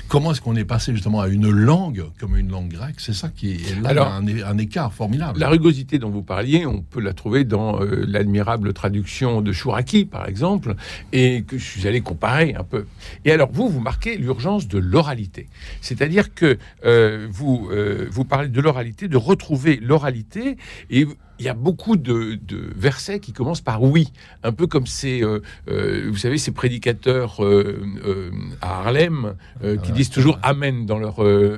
Comment 0.07 0.31
est-ce 0.31 0.41
qu'on 0.41 0.55
est 0.55 0.65
passé 0.65 0.93
justement 0.93 1.21
à 1.21 1.27
une 1.27 1.49
langue 1.49 2.05
comme 2.19 2.35
une 2.35 2.49
langue 2.49 2.69
grecque? 2.69 2.99
C'est 2.99 3.13
ça 3.13 3.29
qui 3.29 3.51
est 3.51 3.81
là, 3.81 3.89
Alors, 3.89 4.07
un, 4.07 4.25
un 4.27 4.57
écart 4.57 4.93
formidable. 4.93 5.39
La 5.39 5.49
rugosité 5.49 5.99
dont 5.99 6.09
vous 6.09 6.23
parliez, 6.23 6.65
on 6.65 6.81
peut 6.81 7.01
la 7.01 7.13
trouver 7.13 7.43
dans 7.43 7.79
l'admirable 7.79 8.73
traduction 8.73 9.41
de 9.41 9.51
Chouraki, 9.51 10.05
par 10.05 10.27
exemple, 10.27 10.75
et 11.13 11.43
que 11.43 11.57
je 11.57 11.63
suis 11.63 11.87
allé 11.87 12.01
comparer 12.01 12.55
un 12.55 12.63
peu. 12.63 12.85
Et 13.25 13.31
alors, 13.31 13.49
vous, 13.51 13.69
vous 13.69 13.79
marquez 13.81 14.17
l'urgence 14.17 14.67
de 14.67 14.77
l'oralité. 14.79 15.47
C'est-à-dire 15.81 16.33
que 16.33 16.46
euh, 16.85 17.27
vous, 17.29 17.69
euh, 17.71 18.07
vous 18.09 18.25
parlez 18.25 18.49
de 18.49 18.61
l'oralité, 18.61 19.07
de 19.07 19.17
retrouver 19.17 19.79
l'oralité, 19.81 20.57
et 20.89 21.05
il 21.39 21.45
y 21.45 21.49
a 21.49 21.53
beaucoup 21.53 21.97
de, 21.97 22.39
de 22.47 22.71
versets 22.75 23.19
qui 23.19 23.33
commencent 23.33 23.61
par 23.61 23.83
oui, 23.83 24.11
un 24.43 24.51
peu 24.51 24.67
comme 24.67 24.87
ces, 24.87 25.23
euh, 25.23 25.41
euh, 25.69 26.07
vous 26.09 26.17
savez, 26.17 26.37
ces 26.37 26.51
prédicateurs 26.51 27.43
euh, 27.43 28.31
à 28.61 28.79
Harlem 28.79 29.35
qui 29.61 29.67
Ouais, 29.67 29.91
disent 29.91 30.09
toujours 30.09 30.39
amen 30.43 30.85
dans 30.85 30.99
leur 30.99 31.15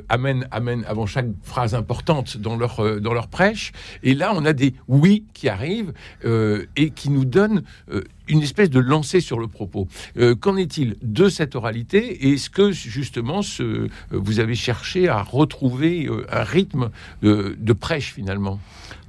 amen, 0.09 0.47
amen 0.51 0.83
avant 0.87 1.05
chaque 1.05 1.27
phrase 1.43 1.75
importante 1.75 2.37
dans 2.37 2.57
leur 2.57 3.01
dans 3.01 3.13
leur 3.13 3.27
prêche. 3.27 3.71
Et 4.03 4.13
là, 4.13 4.31
on 4.35 4.45
a 4.45 4.53
des 4.53 4.73
oui 4.87 5.25
qui 5.33 5.49
arrivent 5.49 5.93
et 6.23 6.89
qui 6.91 7.09
nous 7.09 7.25
donnent 7.25 7.63
une 8.29 8.41
espèce 8.41 8.69
de 8.69 8.79
lancer 8.79 9.19
sur 9.19 9.39
le 9.39 9.47
propos. 9.47 9.87
Euh, 10.17 10.35
Qu'en 10.35 10.55
est-il 10.55 10.95
de 11.01 11.27
cette 11.29 11.55
oralité? 11.55 12.27
Et 12.27 12.33
est-ce 12.33 12.49
que 12.49 12.71
justement, 12.71 13.41
ce, 13.41 13.89
vous 14.11 14.39
avez 14.39 14.55
cherché 14.55 15.09
à 15.09 15.21
retrouver 15.21 16.07
un 16.31 16.43
rythme 16.43 16.89
de, 17.21 17.57
de 17.59 17.73
prêche 17.73 18.13
finalement? 18.13 18.59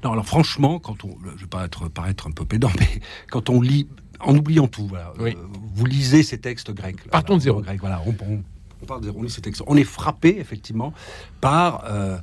Non, 0.05 0.13
alors 0.13 0.27
franchement, 0.27 0.79
quand 0.79 1.05
on, 1.05 1.17
je 1.37 1.41
vais 1.43 1.47
pas 1.47 1.65
être, 1.65 1.89
paraître 1.89 2.27
un 2.27 2.31
peu 2.31 2.45
pédant, 2.45 2.71
mais 2.81 2.89
quand 3.31 3.51
on 3.51 3.61
lit, 3.61 3.89
en 4.21 4.37
oubliant 4.37 4.67
tout, 4.69 4.87
voilà, 4.87 5.13
Oui. 5.19 5.35
euh, 5.37 5.43
vous 5.75 5.87
lisez 5.87 6.23
ces 6.23 6.39
textes 6.39 6.71
grecs. 6.73 7.05
là, 7.05 7.11
Partons 7.11 7.37
de 7.37 7.41
zéro. 7.43 7.61
Grec, 7.61 7.81
voilà, 7.81 8.03
on, 8.07 8.11
on, 8.25 8.43
on 8.83 8.87
part 8.87 9.01
de 9.01 9.05
zéro, 9.05 9.19
on 9.19 9.23
lit 9.23 9.31
ces 9.31 9.41
textes. 9.43 9.63
On 9.67 9.77
est 9.77 9.85
frappé 9.85 10.39
effectivement 10.39 10.93
par 11.41 11.85
euh, 11.87 12.19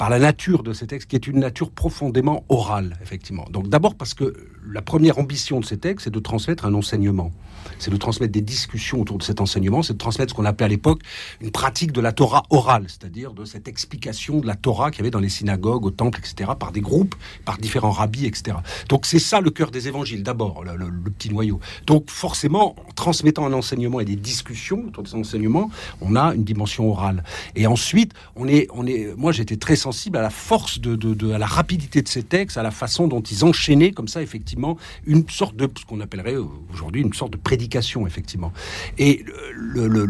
par 0.00 0.08
la 0.08 0.18
nature 0.18 0.62
de 0.62 0.72
ces 0.72 0.86
textes, 0.86 1.10
qui 1.10 1.16
est 1.16 1.26
une 1.26 1.40
nature 1.40 1.70
profondément 1.70 2.42
orale, 2.48 2.96
effectivement. 3.02 3.44
Donc 3.50 3.68
d'abord 3.68 3.96
parce 3.96 4.14
que 4.14 4.34
la 4.66 4.80
première 4.80 5.18
ambition 5.18 5.60
de 5.60 5.64
ces 5.66 5.76
textes, 5.76 6.04
c'est 6.04 6.10
de 6.10 6.18
transmettre 6.18 6.64
un 6.64 6.72
enseignement. 6.72 7.32
C'est 7.78 7.90
de 7.90 7.98
transmettre 7.98 8.32
des 8.32 8.40
discussions 8.40 9.02
autour 9.02 9.18
de 9.18 9.22
cet 9.22 9.42
enseignement, 9.42 9.82
c'est 9.82 9.92
de 9.92 9.98
transmettre 9.98 10.30
ce 10.30 10.34
qu'on 10.34 10.46
appelait 10.46 10.64
à 10.64 10.68
l'époque 10.68 11.02
une 11.42 11.50
pratique 11.50 11.92
de 11.92 12.00
la 12.00 12.12
Torah 12.12 12.44
orale, 12.48 12.84
c'est-à-dire 12.88 13.34
de 13.34 13.44
cette 13.44 13.68
explication 13.68 14.40
de 14.40 14.46
la 14.46 14.54
Torah 14.54 14.90
qu'il 14.90 15.00
y 15.00 15.02
avait 15.02 15.10
dans 15.10 15.20
les 15.20 15.28
synagogues, 15.28 15.84
au 15.84 15.90
temple, 15.90 16.18
etc., 16.18 16.52
par 16.58 16.72
des 16.72 16.80
groupes, 16.80 17.14
par 17.44 17.58
différents 17.58 17.90
rabbis, 17.90 18.24
etc. 18.24 18.56
Donc 18.88 19.04
c'est 19.04 19.18
ça 19.18 19.42
le 19.42 19.50
cœur 19.50 19.70
des 19.70 19.86
évangiles, 19.86 20.22
d'abord, 20.22 20.64
le, 20.64 21.10
petit 21.10 21.28
noyau. 21.28 21.60
Donc 21.86 22.08
forcément, 22.08 22.74
en 22.88 22.92
transmettant 22.94 23.44
un 23.44 23.52
enseignement 23.52 24.00
et 24.00 24.06
des 24.06 24.16
discussions 24.16 24.82
autour 24.86 25.02
de 25.02 25.08
ces 25.08 25.16
enseignements, 25.16 25.70
on 26.00 26.16
a 26.16 26.34
une 26.34 26.44
dimension 26.44 26.90
orale. 26.90 27.22
Et 27.54 27.66
ensuite, 27.66 28.14
on 28.34 28.48
est, 28.48 28.66
on 28.72 28.86
est, 28.86 29.14
moi 29.18 29.32
j'étais 29.32 29.58
très 29.58 29.76
sensible 29.76 29.89
à 30.14 30.22
la 30.22 30.30
force 30.30 30.80
de, 30.80 31.32
à 31.32 31.38
la 31.38 31.46
rapidité 31.46 32.02
de 32.02 32.08
ces 32.08 32.22
textes, 32.22 32.56
à 32.56 32.62
la 32.62 32.70
façon 32.70 33.08
dont 33.08 33.20
ils 33.20 33.44
enchaînaient 33.44 33.92
comme 33.92 34.08
ça 34.08 34.22
effectivement 34.22 34.76
une 35.06 35.28
sorte 35.28 35.56
de 35.56 35.68
ce 35.78 35.84
qu'on 35.84 36.00
appellerait 36.00 36.36
aujourd'hui 36.72 37.02
une 37.02 37.12
sorte 37.12 37.32
de 37.32 37.36
prédication 37.36 38.06
effectivement. 38.06 38.52
Et 38.98 39.24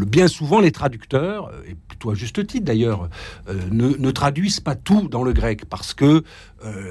bien 0.07 0.27
souvent 0.27 0.59
les 0.59 0.71
traducteurs, 0.71 1.51
et 1.67 1.75
plutôt 1.87 2.11
à 2.11 2.15
juste 2.15 2.45
titre 2.47 2.65
d'ailleurs, 2.65 3.09
ne, 3.49 3.95
ne, 3.97 4.11
traduisent 4.11 4.59
pas 4.59 4.75
tout 4.75 5.07
dans 5.07 5.23
le 5.23 5.33
grec 5.33 5.65
parce 5.65 5.93
que 5.93 6.23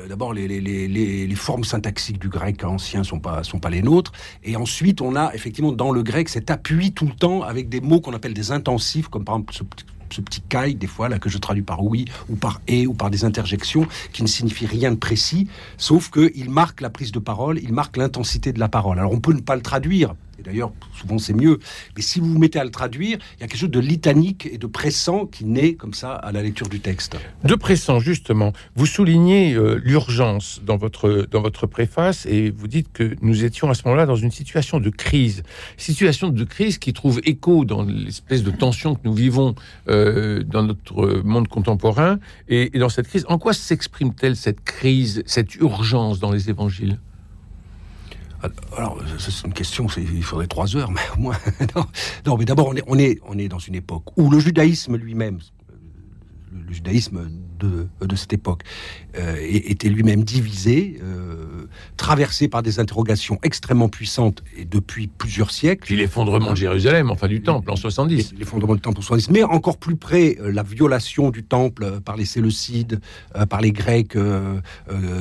d'abord 0.09 0.33
les, 0.35 1.35
formes 1.37 1.65
syntaxiques 1.65 2.19
du 2.19 2.29
grec 2.29 2.65
ancien 2.65 3.03
sont 3.03 3.21
pas 3.21 3.43
sont 3.45 3.59
pas 3.59 3.71
les 3.71 3.83
nôtres, 3.83 4.13
et 4.45 4.57
ensuite 4.57 5.01
on 5.01 5.17
a 5.17 5.35
effectivement 5.35 5.73
dans 5.73 5.91
le 5.91 6.03
grec 6.03 6.29
cet 6.29 6.51
appui 6.51 6.93
tout 6.93 7.07
le 7.07 7.15
temps 7.15 7.43
avec 7.43 7.69
des 7.69 7.81
mots 7.81 8.01
qu'on 8.01 8.15
appelle 8.15 8.35
des 8.35 8.53
intensifs 8.53 9.09
comme 9.09 9.25
par 9.25 9.37
exemple 9.37 9.55
ce 9.55 9.65
ce 10.15 10.21
petit 10.21 10.41
caille, 10.41 10.75
des 10.75 10.87
fois, 10.87 11.09
là, 11.09 11.19
que 11.19 11.29
je 11.29 11.39
traduis 11.39 11.63
par 11.63 11.85
oui, 11.85 12.07
ou 12.29 12.37
par 12.37 12.61
et, 12.69 12.87
ou 12.87 12.95
par 12.95 13.11
des 13.11 13.25
interjections, 13.25 13.87
qui 14.13 14.23
ne 14.23 14.29
signifient 14.29 14.67
rien 14.67 14.91
de 14.91 14.97
précis, 14.97 15.49
sauf 15.77 16.11
qu'il 16.11 16.51
marque 16.51 16.81
la 16.81 16.91
prise 16.91 17.13
de 17.13 17.19
parole, 17.19 17.59
il 17.63 17.73
marque 17.73 17.97
l'intensité 17.97 18.53
de 18.53 18.59
la 18.59 18.69
parole. 18.69 18.99
Alors, 18.99 19.13
on 19.13 19.21
peut 19.21 19.33
ne 19.33 19.41
pas 19.41 19.57
le 19.57 19.63
traduire, 19.63 20.15
d'ailleurs, 20.41 20.73
souvent 20.99 21.19
c'est 21.19 21.35
mieux. 21.35 21.59
Mais 21.97 22.03
si 22.03 22.21
vous 22.21 22.33
vous 22.33 22.39
mettez 22.39 22.59
à 22.59 22.65
le 22.65 22.71
traduire, 22.71 23.19
il 23.37 23.41
y 23.41 23.45
a 23.45 23.47
quelque 23.47 23.59
chose 23.59 23.71
de 23.71 23.81
litanique 23.81 24.49
et 24.51 24.59
de 24.59 24.67
pressant 24.67 25.27
qui 25.27 25.45
naît 25.45 25.75
comme 25.75 25.95
ça 25.95 26.15
à 26.15 26.33
la 26.33 26.43
lecture 26.43 26.69
du 26.69 26.81
texte. 26.81 27.17
De 27.45 27.55
pressant, 27.55 28.01
justement. 28.01 28.53
Vous 28.77 28.87
soulignez 28.87 29.55
euh, 29.55 29.81
l'urgence 29.83 30.61
dans 30.65 30.77
votre, 30.77 31.27
dans 31.31 31.43
votre 31.43 31.67
préface 31.67 32.27
et 32.27 32.51
vous 32.51 32.69
dites 32.69 32.93
que 32.93 33.17
nous 33.23 33.45
étions 33.45 33.71
à 33.71 33.75
ce 33.75 33.83
moment-là 33.87 34.07
dans 34.07 34.17
une 34.17 34.31
situation 34.31 34.81
de 34.81 34.91
crise. 34.91 35.43
Situation 35.77 36.29
de 36.29 36.45
crise 36.45 36.79
qui 36.79 36.93
trouve 36.93 37.21
écho 37.25 37.65
dans 37.65 37.83
l'espèce 37.83 38.43
de 38.43 38.51
tension 38.51 38.95
que 38.95 39.01
nous 39.05 39.15
vivons 39.15 39.55
euh, 39.89 40.43
dans 40.43 40.63
notre 40.63 41.23
monde 41.25 41.49
contemporain. 41.49 42.19
et 42.49 42.71
dans 42.79 42.89
cette 42.89 43.09
crise, 43.09 43.25
en 43.29 43.39
quoi 43.39 43.53
s'exprime-t-elle 43.53 44.37
cette 44.37 44.63
crise, 44.63 45.23
cette 45.27 45.55
urgence 45.57 46.21
dans 46.21 46.31
les 46.31 46.51
évangiles? 46.51 46.99
Alors, 48.77 48.99
c'est 49.19 49.47
une 49.47 49.53
question, 49.53 49.87
il 49.97 50.23
faudrait 50.23 50.47
trois 50.47 50.75
heures, 50.77 50.91
mais 50.91 51.01
au 51.17 51.21
moins. 51.21 51.37
non, 52.27 52.37
mais 52.37 52.45
d'abord, 52.45 52.73
on 52.87 52.99
est 52.99 53.49
dans 53.49 53.59
une 53.59 53.75
époque 53.75 54.05
où 54.17 54.31
le 54.31 54.39
judaïsme 54.39 54.97
lui-même, 54.97 55.41
le 56.53 56.73
judaïsme 56.73 57.29
de, 57.59 57.89
de 58.05 58.17
cette 58.17 58.33
époque 58.33 58.63
euh, 59.17 59.37
était 59.41 59.89
lui-même 59.89 60.25
divisé, 60.25 60.99
euh, 61.03 61.67
traversé 61.97 62.49
par 62.49 62.63
des 62.63 62.81
interrogations 62.81 63.39
extrêmement 63.43 63.89
puissantes 63.89 64.43
et 64.57 64.65
depuis 64.65 65.07
plusieurs 65.07 65.51
siècles. 65.51 65.85
Puis 65.85 65.97
l'effondrement 65.97 66.53
de 66.53 66.57
Jérusalem, 66.57 67.11
enfin 67.11 67.29
du 67.29 67.43
temple 67.43 67.71
en 67.71 67.77
70. 67.77 68.35
L'effondrement 68.39 68.75
du 68.75 68.81
temple 68.81 68.99
en 68.99 69.03
70, 69.03 69.31
mais 69.31 69.43
encore 69.43 69.79
plus 69.79 69.97
près, 69.97 70.39
euh, 70.41 70.51
la 70.51 70.63
violation 70.63 71.31
du 71.31 71.45
temple 71.45 72.01
par 72.05 72.17
les 72.17 72.25
Séleucides, 72.25 73.01
par 73.49 73.61
les 73.61 73.73
Grecs 73.73 74.17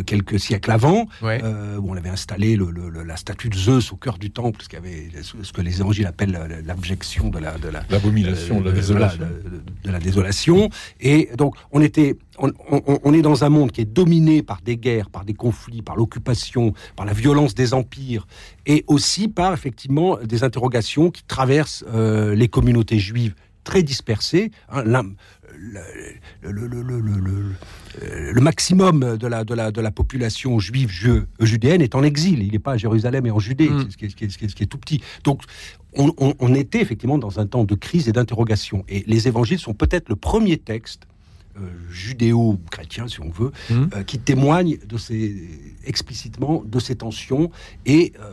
quelques 0.06 0.40
siècles 0.40 0.72
avant, 0.72 1.08
où 1.22 1.92
on 1.92 1.96
avait 1.96 2.10
installé 2.10 2.56
le, 2.56 2.72
la 3.04 3.18
statue 3.18 3.50
de 3.50 3.56
Zeus 3.56 3.92
au 3.92 3.96
cœur 3.96 4.18
du 4.18 4.32
temple, 4.32 4.62
ce, 4.70 4.78
avait, 4.78 5.10
ce 5.22 5.52
que 5.52 5.62
les 5.62 5.80
évangiles 5.80 6.06
appellent 6.06 6.62
l'abjection 6.66 7.30
de 7.30 7.40
la... 7.40 7.56
L'abomination, 7.90 8.62
de, 8.62 8.70
la 8.70 8.76
désolation. 8.76 9.20
de 9.84 9.92
la 9.92 10.00
désolation. 10.00 10.70
Et 11.00 11.19
donc, 11.36 11.56
on 11.72 11.82
était 11.82 12.16
on, 12.42 13.14
est 13.14 13.22
dans 13.22 13.44
un 13.44 13.50
monde 13.50 13.72
qui 13.72 13.82
est 13.82 13.86
dominé 13.86 14.44
par 14.44 14.62
des 14.62 14.78
guerres, 14.78 15.10
par 15.10 15.26
des 15.26 15.34
conflits, 15.34 15.82
par 15.82 15.98
l'occupation, 15.98 16.74
par 16.96 17.06
la 17.06 17.14
violence 17.14 17.54
des 17.54 17.74
empires, 17.74 18.28
et 18.66 18.84
aussi 18.88 19.28
par 19.28 19.54
effectivement 19.54 20.18
des 20.24 20.44
interrogations 20.44 21.12
qui 21.12 21.24
traversent 21.24 21.84
euh, 21.94 22.36
les 22.36 22.48
communautés 22.48 23.00
juives 23.00 23.36
très 23.64 23.84
dispersées. 23.84 24.52
Hein, 24.70 24.84
le, 26.42 28.42
maximum 28.42 29.18
de 29.18 29.28
la, 29.28 29.44
de, 29.44 29.54
la, 29.54 29.72
de 29.72 29.82
la 29.82 29.92
population 29.92 30.60
juive 30.60 30.90
judéenne 31.40 31.82
est 31.82 31.96
en 31.96 32.04
exil. 32.04 32.44
Il 32.44 32.52
n'est 32.52 32.60
pas 32.60 32.74
à 32.74 32.78
Jérusalem 32.78 33.26
et 33.26 33.32
en 33.32 33.40
Judée, 33.40 33.70
mm. 33.70 33.92
ce, 33.92 33.98
qui 33.98 34.64
est, 34.64 34.68
tout 34.68 34.78
petit. 34.78 35.02
Donc, 35.24 35.42
on, 35.96 36.14
on, 36.18 36.54
était 36.54 36.82
effectivement 36.82 37.18
dans 37.18 37.40
un 37.40 37.48
temps 37.48 37.64
de 37.64 37.76
crise 37.76 38.08
et 38.08 38.12
d'interrogation. 38.12 38.84
Et 38.90 39.04
les 39.08 39.28
évangiles 39.28 39.60
sont 39.60 39.74
peut-être 39.74 40.10
le 40.10 40.16
premier 40.16 40.58
texte 40.58 41.08
euh, 41.60 41.68
judéo-chrétien, 41.92 43.08
si 43.08 43.20
on 43.22 43.30
veut, 43.30 43.52
mmh. 43.70 43.86
euh, 43.96 44.04
qui 44.04 44.20
témoigne 44.20 44.78
de 44.88 44.98
ces, 44.98 45.36
explicitement 45.84 46.64
de 46.64 46.80
ces 46.80 46.96
tensions 46.96 47.50
et 47.86 48.14
euh, 48.20 48.32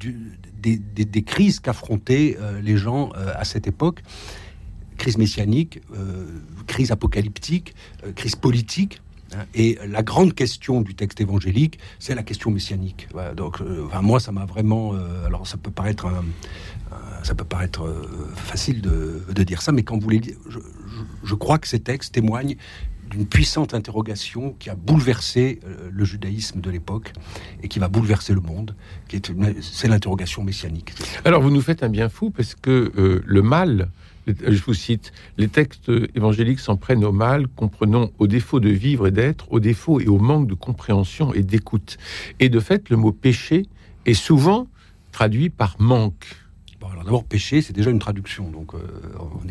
du, 0.00 0.38
des, 0.62 1.22
crises 1.22 1.60
qu'affrontaient 1.60 2.36
les 2.62 2.76
gens 2.76 3.10
à 3.10 3.44
cette 3.44 3.68
époque. 3.68 4.02
Crise 4.96 5.16
messianique, 5.16 5.80
crise 6.66 6.90
apocalyptique, 6.90 7.74
crise 8.16 8.34
politique. 8.34 9.00
Hein, 9.34 9.44
et 9.54 9.78
la 9.86 10.02
grande 10.02 10.34
question 10.34 10.80
du 10.80 10.94
texte 10.94 11.20
évangélique, 11.20 11.78
c'est 12.00 12.16
la 12.16 12.24
question 12.24 12.50
messianique. 12.50 13.06
donc, 13.36 13.60
enfin, 13.86 14.02
moi, 14.02 14.18
ça 14.18 14.32
m'a 14.32 14.44
vraiment. 14.44 14.94
alors, 15.24 15.46
ça 15.46 15.56
peut 15.56 15.70
paraître 15.70 16.06
un, 16.06 16.24
ça 17.26 17.34
peut 17.34 17.44
paraître 17.44 17.82
facile 18.36 18.80
de, 18.80 19.42
dire 19.42 19.60
ça, 19.60 19.72
mais 19.72 19.82
quand 19.82 19.98
vous 19.98 20.08
les 20.08 20.20
je, 21.24 21.34
crois 21.34 21.58
que 21.58 21.66
ces 21.66 21.80
textes 21.80 22.14
témoignent 22.14 22.56
d'une 23.10 23.26
puissante 23.26 23.74
interrogation 23.74 24.54
qui 24.58 24.70
a 24.70 24.74
bouleversé 24.74 25.60
euh, 25.64 25.90
le 25.92 26.04
judaïsme 26.04 26.60
de 26.60 26.70
l'époque 26.70 27.12
et 27.62 27.68
qui 27.68 27.78
va 27.78 27.88
bouleverser 27.88 28.32
le 28.32 28.40
monde, 28.40 28.74
c'est 29.60 29.86
l'interrogation 29.86 30.42
messianique. 30.42 30.92
Alors 31.24 31.40
vous 31.42 31.50
nous 31.50 31.60
faites 31.60 31.82
un 31.82 31.88
bien 31.88 32.08
fou 32.08 32.30
parce 32.30 32.54
que 32.54 32.92
euh, 32.96 33.22
le 33.24 33.42
mal, 33.42 33.90
je 34.26 34.60
vous 34.62 34.74
cite, 34.74 35.12
les 35.38 35.48
textes 35.48 35.90
évangéliques 36.14 36.60
s'en 36.60 36.76
prennent 36.76 37.04
au 37.04 37.12
mal, 37.12 37.46
comprenons 37.48 38.10
au 38.18 38.26
défaut 38.26 38.58
de 38.58 38.70
vivre 38.70 39.06
et 39.06 39.12
d'être, 39.12 39.52
au 39.52 39.60
défaut 39.60 40.00
et 40.00 40.08
au 40.08 40.18
manque 40.18 40.48
de 40.48 40.54
compréhension 40.54 41.32
et 41.32 41.42
d'écoute. 41.42 41.98
Et 42.40 42.48
de 42.48 42.60
fait, 42.60 42.90
le 42.90 42.96
mot 42.96 43.12
péché 43.12 43.66
est 44.04 44.14
souvent 44.14 44.66
traduit 45.12 45.48
par 45.48 45.76
manque 45.78 46.26
alors 46.92 47.04
d'abord, 47.04 47.24
péché, 47.24 47.62
c'est 47.62 47.72
déjà 47.72 47.90
une 47.90 47.98
traduction. 47.98 48.50
Donc, 48.50 48.74
euh, 48.74 48.78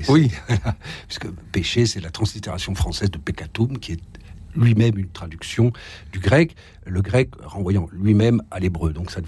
Oui. 0.09 0.31
Puisque 1.07 1.29
péché, 1.51 1.85
c'est 1.85 1.99
la 1.99 2.09
translittération 2.09 2.75
française 2.75 3.11
de 3.11 3.17
peccatum, 3.17 3.79
qui 3.79 3.93
est 3.93 3.99
lui-même 4.55 4.97
une 4.97 5.09
traduction 5.09 5.71
du 6.11 6.19
grec, 6.19 6.55
le 6.85 7.01
grec 7.01 7.31
renvoyant 7.43 7.87
lui-même 7.91 8.41
à 8.51 8.59
l'hébreu. 8.59 8.93
Donc 8.93 9.11
ça, 9.11 9.21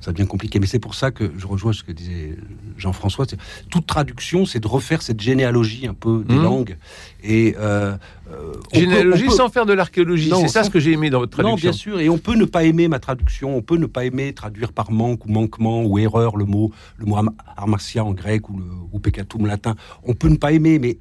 ça, 0.00 0.12
devient 0.12 0.26
compliqué. 0.26 0.60
Mais 0.60 0.66
c'est 0.66 0.78
pour 0.78 0.94
ça 0.94 1.10
que 1.10 1.32
je 1.36 1.46
rejoins 1.46 1.72
ce 1.72 1.82
que 1.82 1.92
disait 1.92 2.36
Jean-François. 2.76 3.26
Toute 3.70 3.86
traduction, 3.86 4.46
c'est 4.46 4.60
de 4.60 4.68
refaire 4.68 5.02
cette 5.02 5.20
généalogie 5.20 5.86
un 5.86 5.94
peu 5.94 6.24
des 6.26 6.36
mmh. 6.36 6.42
langues. 6.42 6.76
Et, 7.22 7.56
euh, 7.58 7.96
euh, 8.30 8.54
généalogie 8.72 9.30
sans 9.30 9.48
faire 9.48 9.66
de 9.66 9.72
l'archéologie. 9.72 10.30
C'est 10.40 10.48
ça 10.48 10.64
ce 10.64 10.70
que 10.70 10.78
j'ai 10.78 10.92
aimé 10.92 11.10
dans 11.10 11.18
votre 11.18 11.32
traduction. 11.32 11.56
Non, 11.56 11.60
bien 11.60 11.72
sûr. 11.72 11.98
Et 12.00 12.08
on 12.08 12.18
peut 12.18 12.36
ne 12.36 12.44
pas 12.44 12.64
aimer 12.64 12.86
ma 12.86 13.00
traduction. 13.00 13.56
On 13.56 13.62
peut 13.62 13.76
ne 13.76 13.86
pas 13.86 14.04
aimer 14.04 14.32
traduire 14.32 14.72
par 14.72 14.92
manque 14.92 15.26
ou 15.26 15.28
manquement 15.30 15.82
ou 15.82 15.98
erreur 15.98 16.36
le 16.36 16.44
mot, 16.44 16.72
le 16.96 17.06
mot 17.06 17.16
armartia 17.56 18.04
en 18.04 18.12
grec 18.12 18.48
ou, 18.48 18.58
le, 18.58 18.64
ou 18.92 19.00
peccatum 19.00 19.46
latin. 19.46 19.74
On 20.04 20.14
peut 20.14 20.28
ne 20.28 20.36
pas 20.36 20.52
aimer, 20.52 20.78
mais 20.78 20.98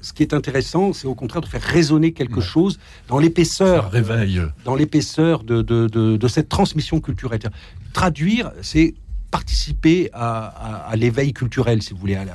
ce 0.00 0.12
qui 0.12 0.22
est 0.22 0.34
intéressant, 0.34 0.92
c'est 0.92 1.06
au 1.06 1.14
contraire 1.14 1.42
de 1.42 1.46
faire 1.46 1.62
résonner 1.62 2.12
quelque 2.12 2.40
chose 2.40 2.78
dans 3.08 3.18
l'épaisseur, 3.18 3.90
réveille, 3.90 4.42
dans 4.64 4.74
l'épaisseur 4.74 5.42
de, 5.42 5.62
de, 5.62 6.28
cette 6.28 6.48
transmission 6.48 7.00
culturelle. 7.00 7.40
Traduire, 7.92 8.52
c'est 8.62 8.94
participer 9.30 10.08
à, 10.14 10.92
l'éveil 10.96 11.32
culturel, 11.32 11.82
si 11.82 11.92
vous 11.92 11.98
voulez, 11.98 12.14
à, 12.14 12.26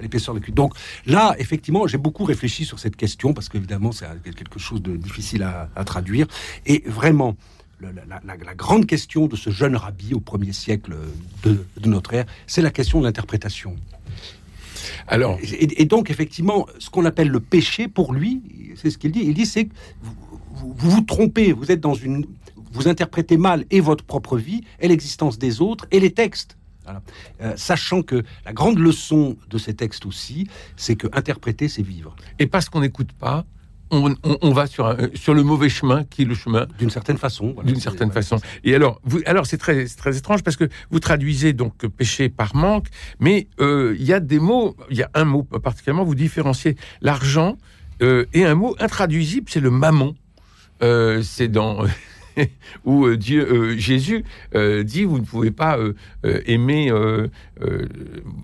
l'épaisseur 0.00 0.34
de 0.34 0.40
la 0.40 0.44
culture. 0.44 0.64
Donc 0.64 0.74
là, 1.06 1.34
effectivement, 1.38 1.86
j'ai 1.86 1.98
beaucoup 1.98 2.24
réfléchi 2.24 2.64
sur 2.64 2.78
cette 2.78 2.96
question 2.96 3.32
parce 3.32 3.48
qu'évidemment, 3.48 3.92
c'est 3.92 4.06
quelque 4.34 4.58
chose 4.58 4.82
de 4.82 4.96
difficile 4.96 5.42
à, 5.42 5.84
traduire. 5.84 6.26
Et 6.66 6.82
vraiment, 6.86 7.36
la, 7.80 8.54
grande 8.54 8.86
question 8.86 9.26
de 9.26 9.36
ce 9.36 9.50
jeune 9.50 9.76
rabbi 9.76 10.14
au 10.14 10.20
premier 10.20 10.52
siècle 10.52 10.94
de, 11.42 11.64
de 11.80 11.88
notre 11.88 12.12
ère, 12.12 12.26
c'est 12.46 12.62
la 12.62 12.70
question 12.70 13.00
de 13.00 13.06
l'interprétation. 13.06 13.76
Alors, 15.06 15.38
et, 15.42 15.84
donc 15.84 16.10
effectivement, 16.10 16.66
ce 16.78 16.90
qu'on 16.90 17.04
appelle 17.04 17.28
le 17.28 17.40
péché 17.40 17.88
pour 17.88 18.12
lui, 18.12 18.42
c'est 18.76 18.90
ce 18.90 18.98
qu'il 18.98 19.12
dit. 19.12 19.22
Il 19.24 19.34
dit 19.34 19.46
c'est 19.46 19.66
que 19.66 19.74
vous, 20.54 20.74
vous, 20.76 21.00
trompez, 21.02 21.52
vous 21.52 21.70
êtes 21.70 21.80
dans 21.80 21.94
une, 21.94 22.26
vous 22.72 22.88
interprétez 22.88 23.36
mal 23.36 23.64
et 23.70 23.80
votre 23.80 24.04
propre 24.04 24.36
vie 24.36 24.62
et 24.80 24.88
l'existence 24.88 25.38
des 25.38 25.60
autres 25.60 25.86
et 25.90 26.00
les 26.00 26.12
textes. 26.12 26.56
Euh, 27.40 27.52
sachant 27.56 28.02
que 28.02 28.24
la 28.44 28.52
grande 28.52 28.78
leçon 28.78 29.36
de 29.48 29.58
ces 29.58 29.74
textes 29.74 30.04
aussi, 30.04 30.48
c'est 30.76 30.96
que 30.96 31.06
interpréter, 31.12 31.68
c'est 31.68 31.82
vivre. 31.82 32.16
Et 32.38 32.46
parce 32.46 32.68
qu'on 32.68 32.80
n'écoute 32.80 33.12
pas, 33.12 33.44
on, 33.92 34.52
va 34.52 34.66
sur, 34.66 34.96
sur 35.14 35.34
le 35.34 35.42
mauvais 35.42 35.68
chemin 35.68 36.04
qui 36.04 36.22
est 36.22 36.24
le 36.24 36.34
chemin. 36.34 36.66
D'une 36.78 36.90
certaine 36.90 37.18
façon. 37.18 37.54
D'une 37.64 37.80
certaine 37.80 38.10
façon. 38.10 38.38
Et 38.64 38.74
alors, 38.74 39.00
vous, 39.04 39.20
alors 39.26 39.46
c'est 39.46 39.58
très, 39.58 39.84
très 39.84 40.16
étrange 40.16 40.42
parce 40.42 40.56
que 40.56 40.68
vous 40.90 40.98
traduisez 40.98 41.52
donc 41.52 41.86
péché 41.86 42.28
par 42.28 42.56
manque, 42.56 42.86
mais 43.20 43.48
euh, 43.60 43.94
il 43.98 44.04
y 44.04 44.12
a 44.12 44.20
des 44.20 44.38
mots, 44.38 44.76
il 44.90 44.96
y 44.96 45.02
a 45.02 45.10
un 45.14 45.24
mot 45.24 45.42
particulièrement, 45.42 46.04
vous 46.04 46.14
différenciez 46.14 46.76
l'argent 47.02 47.56
euh, 48.02 48.24
et 48.32 48.44
un 48.44 48.54
mot 48.54 48.74
intraduisible, 48.80 49.48
c'est 49.50 49.60
le 49.60 49.70
mammon. 49.70 50.14
Euh, 50.82 51.22
c'est 51.22 51.48
dans. 51.48 51.84
où 52.86 53.14
Dieu, 53.14 53.76
Jésus 53.76 54.24
dit 54.54 55.04
vous 55.04 55.18
ne 55.18 55.24
pouvez 55.24 55.50
pas 55.50 55.76
aimer 56.24 56.90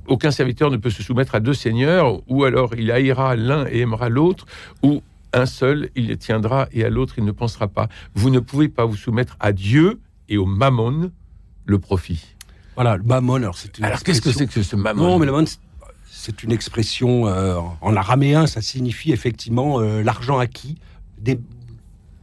aucun 0.06 0.30
serviteur 0.30 0.70
ne 0.70 0.76
peut 0.76 0.90
se 0.90 1.02
soumettre 1.02 1.34
à 1.34 1.40
deux 1.40 1.54
seigneurs 1.54 2.20
ou 2.28 2.44
alors 2.44 2.74
il 2.76 2.92
haïra 2.92 3.34
l'un 3.34 3.66
et 3.66 3.78
aimera 3.78 4.10
l'autre 4.10 4.44
ou 4.82 5.02
un 5.32 5.46
seul, 5.46 5.90
il 5.94 6.06
les 6.06 6.16
tiendra, 6.16 6.68
et 6.72 6.84
à 6.84 6.90
l'autre, 6.90 7.14
il 7.18 7.24
ne 7.24 7.32
pensera 7.32 7.68
pas. 7.68 7.88
Vous 8.14 8.30
ne 8.30 8.40
pouvez 8.40 8.68
pas 8.68 8.84
vous 8.86 8.96
soumettre 8.96 9.36
à 9.40 9.52
Dieu 9.52 10.00
et 10.28 10.36
au 10.38 10.46
mammon, 10.46 11.10
le 11.66 11.78
profit. 11.78 12.24
Voilà, 12.74 12.96
le 12.96 13.02
mammon. 13.02 13.34
Alors, 13.34 13.58
c'est 13.58 13.76
une 13.78 13.84
Alors, 13.84 14.02
qu'est-ce 14.02 14.20
que 14.20 14.30
c'est 14.32 14.44
expression- 14.44 14.62
que 14.62 14.68
ce 14.68 14.76
mammon 14.76 15.02
Non, 15.02 15.18
mais 15.18 15.26
le 15.26 15.32
mammon, 15.32 15.46
c'est- 15.46 15.58
c'est 16.10 16.42
une 16.42 16.52
expression 16.52 17.26
euh, 17.26 17.58
en 17.80 17.96
araméen, 17.96 18.46
ça 18.46 18.60
signifie 18.62 19.12
effectivement 19.12 19.80
euh, 19.80 20.02
l'argent 20.02 20.38
acquis, 20.38 20.76
des, 21.18 21.38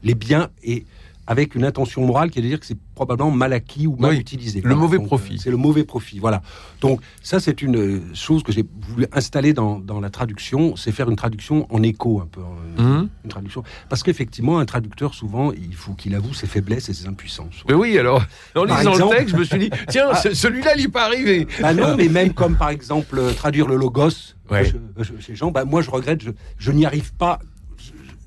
les 0.03 0.15
biens 0.15 0.49
et 0.63 0.85
avec 1.27 1.55
une 1.55 1.63
intention 1.65 2.05
morale 2.05 2.29
qui 2.29 2.39
est 2.39 2.41
de 2.41 2.47
dire 2.47 2.59
que 2.59 2.65
c'est 2.65 2.77
probablement 2.93 3.31
mal 3.31 3.51
acquis 3.53 3.87
ou 3.87 3.95
mal 3.97 4.11
Oui, 4.11 4.17
utilisé. 4.17 4.61
le 4.63 4.75
mauvais 4.75 4.97
Donc, 4.97 5.07
profit. 5.07 5.33
euh, 5.33 5.37
C'est 5.39 5.49
le 5.51 5.57
mauvais 5.57 5.83
profit, 5.83 6.19
voilà. 6.19 6.41
Donc 6.81 7.01
ça, 7.23 7.39
c'est 7.39 7.61
une 7.61 7.77
euh, 7.77 8.01
chose 8.13 8.43
que 8.43 8.51
j'ai 8.51 8.63
voulu 8.89 9.05
installer 9.11 9.53
dans, 9.53 9.79
dans 9.79 9.99
la 9.99 10.09
traduction, 10.09 10.75
c'est 10.75 10.91
faire 10.91 11.09
une 11.09 11.15
traduction 11.15 11.65
en 11.73 11.81
écho 11.83 12.21
un 12.21 12.27
peu, 12.27 12.41
en- 12.41 12.55
Hum 12.81 13.09
une 13.23 13.29
traduction. 13.29 13.63
Parce 13.89 14.03
qu'effectivement, 14.03 14.59
un 14.59 14.65
traducteur, 14.65 15.13
souvent, 15.15 15.51
il 15.51 15.73
faut 15.75 15.93
qu'il 15.93 16.13
avoue 16.15 16.33
ses 16.33 16.45
faiblesses 16.47 16.89
et 16.89 16.93
ses 16.93 17.07
impuissances. 17.07 17.63
Mais 17.67 17.73
oui, 17.73 17.97
alors, 17.97 18.23
en 18.55 18.63
lisant 18.65 18.91
exemple- 18.93 19.13
le 19.13 19.17
texte, 19.17 19.35
je 19.35 19.39
me 19.39 19.43
suis 19.45 19.59
dit, 19.59 19.69
tiens, 19.89 20.13
ce- 20.13 20.33
celui-là, 20.33 20.75
il 20.75 20.83
n'est 20.83 20.87
pas 20.89 21.05
arrivé. 21.05 21.47
Bah 21.61 21.73
non, 21.73 21.95
mais 21.97 22.07
même 22.07 22.33
comme 22.33 22.55
par 22.55 22.69
exemple 22.69 23.17
euh, 23.17 23.33
traduire 23.33 23.67
le 23.67 23.75
logos 23.77 24.09
Ouais. 24.51 24.71
euh, 24.99 25.03
je- 25.03 25.19
chez 25.19 25.35
Jean, 25.35 25.49
bah 25.51 25.65
moi 25.65 25.81
je 25.81 25.89
regrette, 25.89 26.21
je, 26.23 26.29
je 26.59 26.71
n'y 26.71 26.85
arrive 26.85 27.13
pas. 27.15 27.39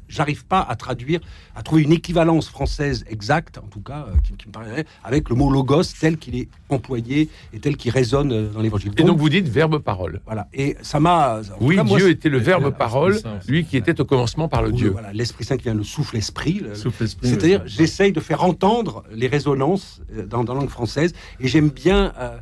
J'arrive 0.08 0.44
pas 0.46 0.60
à 0.60 0.74
traduire, 0.76 1.20
à 1.54 1.62
trouver 1.62 1.82
une 1.82 1.92
équivalence 1.92 2.48
française 2.48 3.04
exacte, 3.08 3.58
en 3.58 3.66
tout 3.68 3.80
cas, 3.80 4.06
euh, 4.08 4.16
qui, 4.24 4.32
qui 4.34 4.48
me 4.48 4.52
paraît, 4.52 4.84
avec 5.04 5.28
le 5.28 5.34
mot 5.36 5.50
logos 5.50 5.82
tel 6.00 6.16
qu'il 6.16 6.34
est 6.36 6.48
employé 6.70 7.28
et 7.52 7.58
tel 7.60 7.76
qu'il 7.76 7.90
résonne 7.90 8.32
euh, 8.32 8.48
dans 8.50 8.60
l'évangile. 8.60 8.92
Et 8.96 9.02
donc, 9.04 9.18
vous 9.18 9.28
dites 9.28 9.48
verbe-parole. 9.48 10.20
voilà. 10.26 10.48
Et 10.52 10.76
ça 10.82 10.98
m'a. 11.00 11.40
Oui, 11.60 11.76
cas, 11.76 11.84
moi, 11.84 11.98
Dieu 11.98 12.08
était 12.10 12.28
le 12.28 12.38
L'Esprit 12.38 13.20
Saint, 13.20 13.38
lui 13.48 13.64
qui 13.64 13.76
était 13.76 14.00
au 14.00 14.04
commencement 14.04 14.48
par 14.48 14.62
le 14.62 14.70
oui, 14.70 14.76
Dieu. 14.76 14.90
Voilà, 14.90 15.12
l'Esprit 15.12 15.44
Saint 15.44 15.56
qui 15.56 15.64
vient 15.64 15.74
le 15.74 15.84
souffle 15.84 16.16
esprit. 16.16 16.60
le- 16.60 16.74
Souffle 16.74 17.04
esprit, 17.04 17.28
C'est-à-dire, 17.28 17.62
j'essaye 17.66 18.12
de 18.12 18.20
faire 18.20 18.42
entendre 18.44 19.04
les 19.12 19.26
résonances 19.28 20.00
euh, 20.16 20.26
dans, 20.26 20.44
dans 20.44 20.54
la 20.54 20.60
langue 20.60 20.70
française, 20.70 21.12
et 21.40 21.48
j'aime 21.48 21.68
bien, 21.68 22.12
euh, 22.18 22.38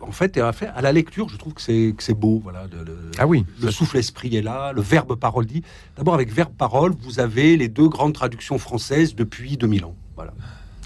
en 0.00 0.10
fait, 0.12 0.36
et 0.36 0.40
à, 0.40 0.52
faire- 0.52 0.76
à 0.76 0.82
la 0.82 0.92
lecture, 0.92 1.28
je 1.28 1.36
trouve 1.36 1.54
que 1.54 1.62
c'est 1.62 1.94
que 1.96 2.02
c'est 2.02 2.14
beau, 2.14 2.40
voilà. 2.42 2.66
de- 2.66 2.84
Ah 3.18 3.26
oui, 3.26 3.44
le 3.60 3.70
souffle 3.70 3.96
esprit 3.98 4.34
est 4.36 4.42
là, 4.42 4.72
le 4.72 4.82
verbe 4.82 5.14
parole 5.16 5.46
dit. 5.46 5.62
D'abord, 5.96 6.14
avec 6.14 6.32
verbe 6.32 6.52
parole, 6.56 6.92
vous 7.02 7.20
avez 7.20 7.56
les 7.56 7.68
deux 7.68 7.88
grandes 7.88 8.12
traductions 8.14 8.58
françaises 8.58 9.14
depuis 9.14 9.56
2000 9.56 9.84
ans. 9.84 9.94
Voilà. 10.16 10.32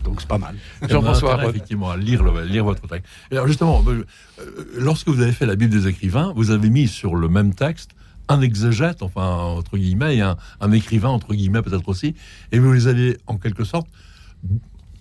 Donc 0.05 0.21
c'est 0.21 0.29
pas 0.29 0.39
mal. 0.39 0.55
Jean-François 0.89 1.31
a 1.31 1.33
intérêt, 1.33 1.43
Arod. 1.45 1.57
effectivement 1.57 1.91
à 1.91 1.97
lire, 1.97 2.23
le- 2.23 2.45
lire 2.45 2.65
votre 2.65 2.87
texte. 2.87 3.07
Et 3.31 3.35
alors 3.35 3.49
justement, 3.49 3.83
euh, 3.89 4.05
euh, 4.41 4.65
lorsque 4.77 5.09
vous 5.09 5.21
avez 5.21 5.33
fait 5.33 5.47
la 5.47 5.57
Bible 5.57 5.73
des 5.73 5.89
écrivains, 5.89 6.33
vous 6.37 6.51
avez 6.51 6.71
mis 6.71 6.87
sur 6.87 7.17
le 7.17 7.29
même 7.29 7.55
texte 7.55 7.91
un 8.29 8.41
exégète, 8.41 9.03
enfin 9.03 9.27
entre 9.27 9.77
guillemets, 9.79 10.17
et 10.17 10.21
un, 10.21 10.37
un 10.61 10.73
écrivain 10.73 11.09
entre 11.09 11.33
guillemets 11.35 11.63
peut-être 11.63 11.89
aussi, 11.89 12.15
et 12.53 12.59
vous 12.59 12.73
les 12.73 12.87
avez 12.87 13.17
en 13.27 13.37
quelque 13.39 13.65
sorte 13.65 13.87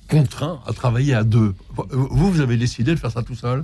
contraints 0.09 0.59
à 0.67 0.73
travailler 0.73 1.13
à 1.13 1.23
deux. 1.23 1.53
Vous, 1.89 2.31
vous 2.31 2.41
avez 2.41 2.57
décidé 2.57 2.91
de 2.93 2.99
faire 2.99 3.11
ça 3.11 3.23
tout 3.23 3.35
seul? 3.35 3.63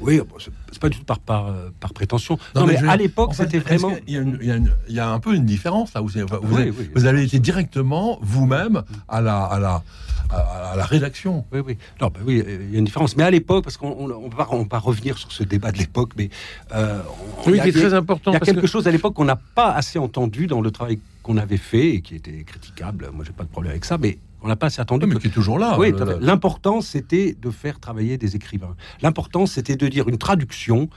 Oui, 0.00 0.18
bon, 0.20 0.36
c'est 0.38 0.78
pas 0.78 0.88
du 0.88 0.98
tout 0.98 1.04
par, 1.04 1.18
par, 1.18 1.52
par 1.80 1.92
prétention. 1.92 2.38
Non, 2.54 2.60
Non, 2.60 2.66
mais, 2.68 2.74
mais 2.74 2.78
je- 2.80 2.86
à 2.86 2.96
l'époque, 2.96 3.30
En 3.30 3.32
fait, 3.32 3.44
c'était 3.44 3.58
vraiment. 3.58 3.90
qu'il 3.96 4.14
y 4.14 4.16
a 4.16 4.20
une- 4.20 4.38
Il 4.40 4.46
y, 4.46 4.50
a 4.52 4.54
une- 4.54 4.72
il 4.88 4.94
y 4.94 5.00
a 5.00 5.08
un 5.10 5.18
peu 5.18 5.34
une 5.34 5.44
différence 5.44 5.92
là. 5.92 6.00
Vous, 6.00 6.16
avez- 6.16 6.24
vous, 6.26 6.54
Oui, 6.54 6.62
avez, 6.62 6.70
oui. 6.70 6.88
vous 6.94 7.04
avez 7.06 7.24
été 7.24 7.40
directement 7.40 8.18
vous-même 8.22 8.84
à 9.08 9.20
la, 9.20 9.42
à, 9.42 9.58
la, 9.58 9.82
à, 10.30 10.74
la 10.76 10.84
rédaction. 10.84 11.44
Oui, 11.52 11.58
oui. 11.66 11.76
Non, 12.00 12.08
bah 12.14 12.20
oui, 12.24 12.44
il 12.46 12.72
y 12.72 12.76
a 12.76 12.78
une 12.78 12.84
différence. 12.84 13.16
Mais 13.16 13.24
à 13.24 13.30
l'époque, 13.32 13.64
parce 13.64 13.76
qu'on 13.76 13.88
on, 13.90 14.28
va, 14.28 14.46
on 14.52 14.62
va 14.62 14.78
revenir 14.78 15.18
sur 15.18 15.32
ce 15.32 15.42
débat 15.42 15.72
de 15.72 15.78
l'époque, 15.78 16.12
mais 16.16 16.30
euh, 16.76 17.00
on- 17.44 17.50
Oui, 17.50 17.54
il 17.54 17.56
y 17.56 17.60
a- 17.60 17.62
qui 17.64 17.70
est 17.70 17.72
très 17.72 17.94
important. 17.94 18.30
Il 18.30 18.34
y 18.34 18.36
a 18.36 18.38
parce 18.38 18.50
que- 18.52 18.54
quelque 18.54 18.68
chose 18.70 18.86
à 18.86 18.92
l'époque 18.92 19.14
qu'on 19.14 19.24
n'a 19.24 19.34
pas 19.56 19.72
assez 19.72 19.98
entendu 19.98 20.46
dans 20.46 20.60
le 20.60 20.70
travail 20.70 21.00
qu'on 21.24 21.38
avait 21.38 21.56
fait 21.56 21.94
et 21.96 22.02
qui 22.02 22.14
était 22.14 22.44
critiquable. 22.44 23.10
Moi, 23.12 23.24
j'ai 23.26 23.32
pas 23.32 23.42
de 23.42 23.48
problème 23.48 23.72
avec 23.72 23.84
ça, 23.84 23.98
mais 23.98 24.16
on 24.42 24.48
n'a 24.48 24.56
pas 24.56 24.66
assez 24.66 24.80
entendu. 24.80 25.06
Oui, 25.06 25.12
mais 25.14 25.20
qui 25.20 25.28
est 25.28 25.30
toujours 25.30 25.58
là. 25.58 25.76
Oui, 25.78 25.92
l'important, 26.20 26.80
c'était 26.80 27.36
de 27.40 27.50
faire 27.50 27.80
travailler 27.80 28.18
des 28.18 28.36
écrivains. 28.36 28.76
L'important, 29.02 29.46
c'était 29.46 29.76
de 29.76 29.88
dire 29.88 30.08
une 30.08 30.18
traduction 30.18 30.88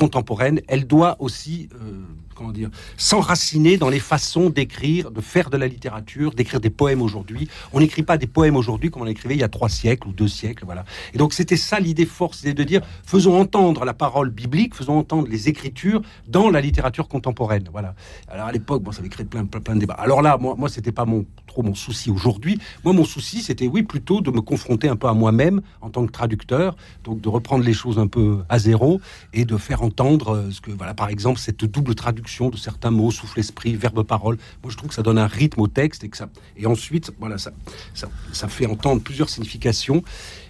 contemporaine, 0.00 0.62
elle 0.66 0.86
doit 0.86 1.16
aussi, 1.18 1.68
euh, 1.74 1.92
comment 2.34 2.52
dire, 2.52 2.70
s'enraciner 2.96 3.76
dans 3.76 3.90
les 3.90 4.00
façons 4.00 4.48
d'écrire, 4.48 5.10
de 5.10 5.20
faire 5.20 5.50
de 5.50 5.58
la 5.58 5.68
littérature, 5.68 6.32
d'écrire 6.32 6.58
des 6.58 6.70
poèmes 6.70 7.02
aujourd'hui. 7.02 7.50
On 7.74 7.80
n'écrit 7.80 8.02
pas 8.02 8.16
des 8.16 8.26
poèmes 8.26 8.56
aujourd'hui 8.56 8.90
comme 8.90 9.02
on 9.02 9.06
écrivait 9.06 9.34
il 9.34 9.40
y 9.40 9.44
a 9.44 9.50
trois 9.50 9.68
siècles 9.68 10.08
ou 10.08 10.12
deux 10.12 10.26
siècles, 10.26 10.64
voilà. 10.64 10.86
Et 11.12 11.18
donc, 11.18 11.34
c'était 11.34 11.58
ça 11.58 11.78
l'idée 11.80 12.06
forte, 12.06 12.36
c'était 12.36 12.54
de 12.54 12.64
dire, 12.64 12.80
faisons 13.04 13.38
entendre 13.38 13.84
la 13.84 13.92
parole 13.92 14.30
biblique, 14.30 14.74
faisons 14.74 14.96
entendre 14.96 15.28
les 15.28 15.50
écritures 15.50 16.00
dans 16.28 16.48
la 16.48 16.62
littérature 16.62 17.06
contemporaine, 17.06 17.68
voilà. 17.70 17.94
Alors, 18.28 18.46
à 18.46 18.52
l'époque, 18.52 18.82
bon, 18.82 18.92
ça 18.92 19.00
avait 19.00 19.10
créé 19.10 19.26
plein, 19.26 19.44
plein, 19.44 19.60
plein 19.60 19.74
de 19.74 19.80
débats. 19.80 20.00
Alors 20.06 20.22
là, 20.22 20.38
moi, 20.40 20.54
moi 20.56 20.70
c'était 20.70 20.92
pas 20.92 21.04
mon, 21.04 21.26
trop 21.46 21.62
mon 21.62 21.74
souci 21.74 22.10
aujourd'hui. 22.10 22.58
Moi, 22.84 22.94
mon 22.94 23.04
souci, 23.04 23.42
c'était, 23.42 23.66
oui, 23.66 23.82
plutôt 23.82 24.22
de 24.22 24.30
me 24.30 24.40
confronter 24.40 24.88
un 24.88 24.96
peu 24.96 25.08
à 25.08 25.12
moi-même 25.12 25.60
en 25.82 25.90
tant 25.90 26.06
que 26.06 26.12
traducteur, 26.12 26.74
donc 27.04 27.20
de 27.20 27.28
reprendre 27.28 27.64
les 27.64 27.74
choses 27.74 27.98
un 27.98 28.06
peu 28.06 28.38
à 28.48 28.58
zéro 28.58 28.98
et 29.34 29.44
de 29.44 29.58
faire 29.58 29.82
entendre 29.90 30.36
euh, 30.36 30.50
ce 30.50 30.60
que, 30.60 30.70
voilà, 30.70 30.94
par 30.94 31.08
exemple, 31.08 31.38
cette 31.40 31.64
double 31.64 31.94
traduction 31.94 32.48
de 32.48 32.56
certains 32.56 32.92
mots, 32.92 33.10
souffle 33.10 33.40
esprit, 33.40 33.74
verbe 33.74 34.02
parole. 34.04 34.36
Moi, 34.62 34.70
je 34.70 34.76
trouve 34.76 34.88
que 34.88 34.94
ça 34.94 35.02
donne 35.02 35.18
un 35.18 35.26
rythme 35.26 35.60
au 35.60 35.68
texte 35.68 36.04
et 36.04 36.08
que 36.08 36.16
ça, 36.16 36.28
et 36.56 36.66
ensuite, 36.66 37.12
voilà, 37.18 37.38
ça, 37.38 37.50
ça, 37.94 38.08
ça 38.32 38.48
fait 38.48 38.66
entendre 38.66 39.02
plusieurs 39.02 39.28
significations 39.28 40.02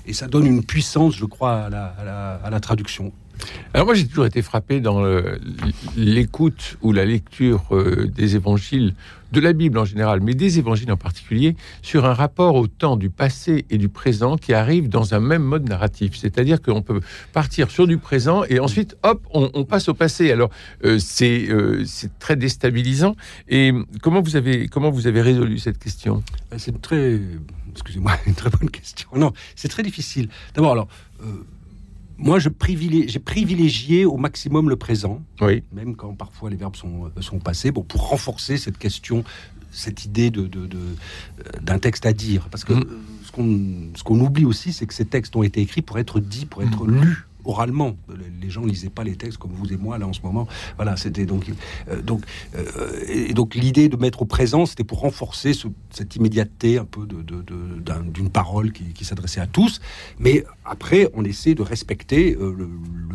et 0.06 0.12
ça 0.12 0.26
donne 0.28 0.46
une 0.46 0.62
puissance, 0.62 1.14
je 1.16 1.24
crois, 1.24 1.54
à 1.66 1.70
la, 1.70 1.86
à 1.86 2.04
la, 2.04 2.34
à 2.44 2.50
la 2.50 2.60
traduction. 2.60 3.12
Alors 3.74 3.86
moi 3.86 3.94
j'ai 3.94 4.06
toujours 4.06 4.26
été 4.26 4.42
frappé 4.42 4.80
dans 4.80 5.02
l'écoute 5.96 6.76
ou 6.82 6.92
la 6.92 7.04
lecture 7.04 7.64
euh, 7.70 8.06
des 8.06 8.36
évangiles, 8.36 8.94
de 9.32 9.40
la 9.40 9.52
Bible 9.52 9.78
en 9.78 9.84
général, 9.84 10.20
mais 10.20 10.34
des 10.34 10.58
évangiles 10.58 10.90
en 10.90 10.96
particulier, 10.96 11.56
sur 11.82 12.04
un 12.04 12.14
rapport 12.14 12.54
au 12.56 12.66
temps 12.66 12.96
du 12.96 13.10
passé 13.10 13.64
et 13.70 13.78
du 13.78 13.88
présent 13.88 14.36
qui 14.36 14.52
arrive 14.54 14.88
dans 14.88 15.14
un 15.14 15.20
même 15.20 15.42
mode 15.42 15.68
narratif. 15.68 16.16
C'est-à-dire 16.16 16.60
qu'on 16.60 16.82
peut 16.82 17.00
partir 17.32 17.70
sur 17.70 17.86
du 17.86 17.98
présent 17.98 18.42
et 18.48 18.58
ensuite, 18.58 18.96
hop, 19.02 19.20
on, 19.32 19.64
passe 19.64 19.88
au 19.88 19.94
passé. 19.94 20.32
Alors 20.32 20.50
euh, 20.84 20.98
c'est 20.98 21.48
euh, 21.48 21.84
c'est 21.86 22.18
très 22.18 22.36
déstabilisant. 22.36 23.14
Et 23.48 23.72
comment 24.02 24.20
vous 24.20 24.36
avez 24.36 24.68
comment 24.68 24.90
vous 24.90 25.06
avez 25.06 25.20
résolu 25.20 25.58
cette 25.58 25.78
question? 25.78 26.22
Euh, 26.52 26.56
C'est 26.58 26.80
très, 26.80 27.20
excusez-moi, 27.70 28.12
une 28.26 28.34
très 28.34 28.50
bonne 28.50 28.70
question. 28.70 29.08
Non, 29.14 29.32
c'est 29.54 29.68
très 29.68 29.82
difficile. 29.82 30.28
D'abord, 30.54 30.72
alors, 30.72 30.88
euh, 31.22 31.44
moi, 32.22 32.38
je 32.38 32.48
privilégie, 32.48 33.08
j'ai 33.08 33.18
privilégié 33.18 34.04
au 34.04 34.16
maximum 34.16 34.68
le 34.68 34.76
présent, 34.76 35.22
Oui. 35.40 35.62
même 35.72 35.96
quand 35.96 36.14
parfois 36.14 36.50
les 36.50 36.56
verbes 36.56 36.76
sont, 36.76 37.06
euh, 37.16 37.20
sont 37.22 37.38
passés, 37.38 37.70
bon, 37.72 37.82
pour 37.82 38.08
renforcer 38.10 38.56
cette 38.58 38.78
question, 38.78 39.24
cette 39.72 40.04
idée 40.04 40.30
de, 40.30 40.42
de- 40.46 40.66
de, 40.66 40.76
euh, 40.78 41.42
d'un 41.62 41.78
texte 41.78 42.04
à 42.06 42.12
dire. 42.12 42.48
Parce 42.50 42.64
que 42.64 42.72
Mhm. 42.74 42.80
euh, 42.82 42.98
ce 43.24 43.30
qu'on, 43.32 43.60
ce 43.94 44.02
qu'on 44.02 44.20
oublie 44.20 44.44
aussi, 44.44 44.72
c'est 44.72 44.86
que 44.86 44.94
ces 44.94 45.04
textes 45.06 45.34
ont 45.36 45.42
été 45.42 45.60
écrits 45.60 45.82
pour 45.82 45.98
être 45.98 46.20
dits, 46.20 46.44
pour 46.46 46.62
être 46.62 46.86
lus 46.86 47.24
oralement. 47.44 47.96
Les- 48.40 48.50
gens 48.50 48.64
lisaient 48.64 48.90
pas 48.90 49.04
les 49.04 49.14
textes 49.14 49.38
comme 49.38 49.52
vous 49.52 49.72
et 49.72 49.76
moi 49.76 49.96
là 49.96 50.08
en 50.08 50.12
ce 50.12 50.22
moment. 50.22 50.48
Voilà, 50.74 50.96
c'était 50.96 51.24
donc 51.24 51.44
euh, 51.88 52.02
donc 52.02 52.24
euh, 52.56 52.66
et 53.08 53.32
donc 53.32 53.54
l'idée 53.54 53.88
de 53.88 53.96
mettre 53.96 54.22
au 54.22 54.24
présent, 54.24 54.66
c'était 54.66 54.82
pour 54.82 54.98
renforcer 55.00 55.52
ce- 55.52 55.68
cette 55.90 56.16
immédiateté 56.16 56.78
un 56.78 56.84
peu 56.84 57.06
de, 57.06 57.22
de- 57.22 57.42
de- 57.42 58.10
d'une 58.12 58.28
parole 58.28 58.72
qui, 58.72 59.04
s'adressait 59.04 59.40
à 59.40 59.46
tous. 59.46 59.80
Mais 60.18 60.44
après, 60.64 61.08
on 61.14 61.24
essaie 61.24 61.54
de 61.54 61.62
respecter 61.62 62.34
euh, 62.40 62.52
le, 62.58 62.68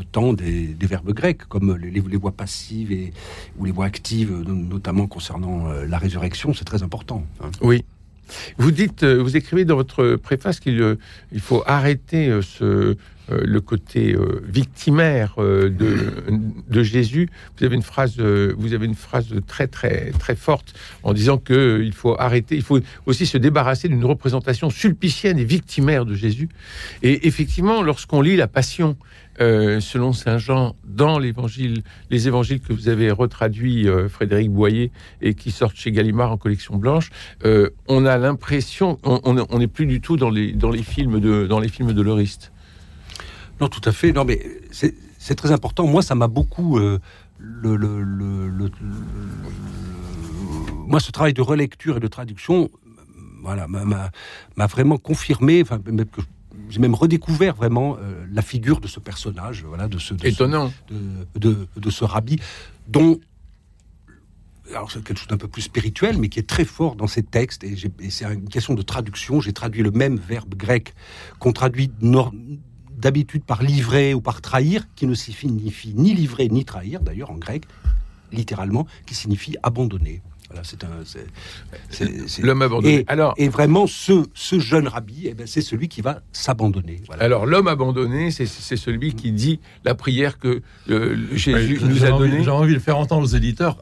temps 0.05 0.31
des, 0.31 0.73
verbes 0.83 1.11
grecs, 1.11 1.43
comme 1.49 1.75
les, 1.75 1.99
voix 2.17 2.31
passives 2.31 2.93
et, 2.93 3.11
ou 3.57 3.65
les 3.65 3.71
voix 3.71 3.85
actives, 3.85 4.31
notamment 4.47 5.07
concernant 5.07 5.67
la 5.67 5.97
résurrection, 5.97 6.53
c'est 6.53 6.63
très 6.63 6.81
important. 6.83 7.25
hein. 7.41 7.49
Oui. 7.61 7.83
Vous 8.57 8.71
dites, 8.71 9.03
vous 9.03 9.35
écrivez 9.35 9.65
dans 9.65 9.75
votre 9.75 10.15
préface 10.15 10.59
qu'il 10.59 10.97
il 11.31 11.39
faut 11.41 11.61
arrêter 11.67 12.39
ce, 12.41 12.95
le 13.29 13.59
côté 13.61 14.13
euh, 14.13 14.41
victimaire 14.47 15.35
euh, 15.39 15.69
de, 15.69 16.83
Jésus. 16.83 17.29
Vous 17.57 17.65
avez 17.65 17.75
une 17.75 17.81
phrase, 17.81 18.15
euh, 18.19 18.53
vous 18.57 18.73
avez 18.73 18.85
une 18.85 18.95
phrase 18.95 19.27
très 19.47 19.67
très 19.67 20.11
très 20.11 20.35
forte 20.35 20.73
en 21.03 21.13
disant 21.13 21.37
que 21.37 21.53
euh, 21.53 21.83
il 21.83 21.93
faut 21.93 22.15
arrêter, 22.19 22.55
il 22.55 22.61
faut 22.63 22.79
aussi 23.05 23.25
se 23.25 23.37
débarrasser 23.37 23.87
d'une 23.87 24.05
représentation 24.05 24.69
sulpicienne 24.69 25.39
et 25.39 25.45
victimaire 25.45 26.05
de 26.05 26.13
Jésus. 26.15 26.49
Et 27.01 27.27
effectivement, 27.27 27.81
lorsqu'on 27.81 28.21
lit 28.21 28.35
la 28.35 28.47
Passion 28.47 28.97
euh, 29.41 29.79
selon 29.81 30.13
saint 30.13 30.37
Jean 30.37 30.75
dans 30.85 31.19
l'évangile, 31.19 31.81
les 32.09 32.27
évangiles 32.27 32.61
que 32.61 32.71
vous 32.73 32.87
avez 32.87 33.11
retraduits, 33.11 33.87
euh, 33.87 34.07
Frédéric 34.07 34.49
Boyer, 34.49 34.91
et 35.21 35.33
qui 35.33 35.51
sortent 35.51 35.75
chez 35.75 35.91
Gallimard 35.91 36.31
en 36.31 36.37
collection 36.37 36.77
blanche, 36.77 37.09
euh, 37.43 37.69
on 37.87 38.05
a 38.05 38.17
l'impression, 38.17 38.97
on 39.03 39.19
on- 39.23 39.45
on 39.49 39.59
n'est 39.59 39.67
plus 39.67 39.85
du 39.87 39.99
tout 40.01 40.15
dans 40.17 40.29
les 40.29 40.53
dans 40.53 40.71
les 40.71 40.83
films 40.83 41.19
de 41.19 41.47
dans 41.47 41.59
les 41.59 41.67
films 41.69 41.91
de 41.93 42.01
Loriste. 42.01 42.51
Non, 43.61 43.67
tout 43.69 43.81
à 43.87 43.91
fait. 43.91 44.11
Non, 44.11 44.25
mais 44.25 44.41
c'est 44.71 45.35
très 45.35 45.51
important. 45.51 45.87
Moi, 45.87 46.01
ça 46.01 46.15
m'a 46.15 46.27
beaucoup. 46.27 46.77
euh, 46.77 46.99
le, 47.37 47.75
le- 47.75 48.01
le- 48.01 48.47
le- 48.49 48.65
le- 48.67 48.71
moi, 50.87 50.99
ce 50.99 51.11
travail 51.11 51.33
de 51.33 51.41
relecture 51.41 51.97
et 51.97 51.99
de 51.99 52.07
traduction, 52.07 52.69
voilà, 53.41 53.67
m'a- 53.67 54.09
vraiment 54.67 54.97
confirmé. 54.97 55.61
Enfin, 55.61 55.79
même 55.85 56.05
que 56.05 56.21
j'ai 56.69 56.79
même 56.79 56.95
redécouvert 56.95 57.55
vraiment 57.55 57.97
euh, 57.99 58.25
la 58.31 58.41
figure 58.41 58.79
de 58.79 58.87
ce 58.87 58.99
personnage, 58.99 59.63
voilà, 59.67 59.87
de 59.87 59.97
ce, 59.97 60.13
de 60.13 60.21
ce- 60.21 60.27
Étonnant. 60.27 60.71
de, 60.89 61.39
de, 61.39 61.67
de 61.75 61.89
ce 61.89 62.03
rabbi, 62.05 62.37
dont 62.87 63.19
alors 64.73 64.91
c'est 64.91 65.03
quelque 65.03 65.19
chose 65.19 65.27
d'un 65.27 65.37
peu 65.37 65.47
plus 65.47 65.61
spirituel, 65.61 66.17
mais 66.17 66.27
qui 66.29 66.39
est 66.39 66.49
très 66.49 66.65
fort 66.65 66.95
dans 66.95 67.05
ces 67.07 67.21
textes. 67.21 67.63
Et, 67.63 67.75
c'est 68.09 68.25
une 68.25 68.49
question 68.49 68.73
de 68.73 68.81
traduction. 68.81 69.39
J'ai 69.39 69.53
traduit 69.53 69.83
le 69.83 69.91
même 69.91 70.15
verbe 70.17 70.55
grec 70.55 70.95
qu'on 71.39 71.51
traduit 71.51 71.91
d'habitude 73.05 73.43
par 73.43 73.61
livrer 73.61 74.15
ou 74.15 74.19
par 74.19 74.41
trahir, 74.41 74.87
qui 74.95 75.05
ne 75.05 75.13
signifie 75.13 75.93
ni 75.93 76.15
livrer 76.15 76.47
ni 76.47 76.65
trahir, 76.65 77.01
d'ailleurs 77.01 77.29
en 77.29 77.35
grec, 77.35 77.65
littéralement, 78.31 78.87
qui 79.05 79.13
signifie 79.13 79.55
abandonner. 79.61 80.23
Voilà, 80.49 80.63
c'est 80.63 80.83
un. 80.83 80.89
L'homme 82.41 82.63
abandonné. 82.63 83.01
Et, 83.01 83.05
Alors, 83.07 83.35
et 83.37 83.47
vraiment, 83.47 83.85
ce, 83.85 84.25
ce 84.33 84.59
jeune 84.59 84.87
rabbi, 84.87 85.25
eh 85.25 85.35
ben, 85.35 85.45
c'est 85.45 85.61
celui 85.61 85.87
qui 85.87 86.01
va 86.01 86.21
s'abandonner. 86.31 87.03
Alors, 87.19 87.45
l'homme 87.45 87.67
abandonné, 87.67 88.31
c'est 88.31 88.47
celui 88.47 89.13
qui 89.13 89.31
dit 89.31 89.59
la 89.83 89.93
prière 89.93 90.39
que 90.39 90.63
euh, 90.89 91.15
Jésus 91.33 91.79
nous 91.83 92.05
a 92.05 92.09
donnée. 92.09 92.43
J'ai 92.43 92.49
envie 92.49 92.73
de 92.73 92.79
faire 92.79 92.97
entendre 92.97 93.23
aux 93.23 93.35
éditeurs 93.35 93.77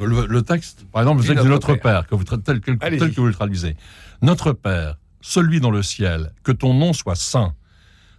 le, 0.00 0.40
texte. 0.42 0.86
Par 0.92 1.02
exemple, 1.02 1.20
vous 1.20 1.32
êtes 1.32 1.44
Notre 1.44 1.74
Père, 1.74 2.06
que 2.06 2.14
vous, 2.14 2.22
tel, 2.22 2.60
tel 2.60 3.12
que 3.12 3.20
vous 3.20 3.26
le 3.26 3.34
traduisez. 3.34 3.74
Notre 4.22 4.52
Père, 4.52 4.98
celui 5.20 5.58
dans 5.58 5.72
le 5.72 5.82
ciel, 5.82 6.32
que 6.44 6.52
ton 6.52 6.74
nom 6.74 6.92
soit 6.92 7.16
saint, 7.16 7.54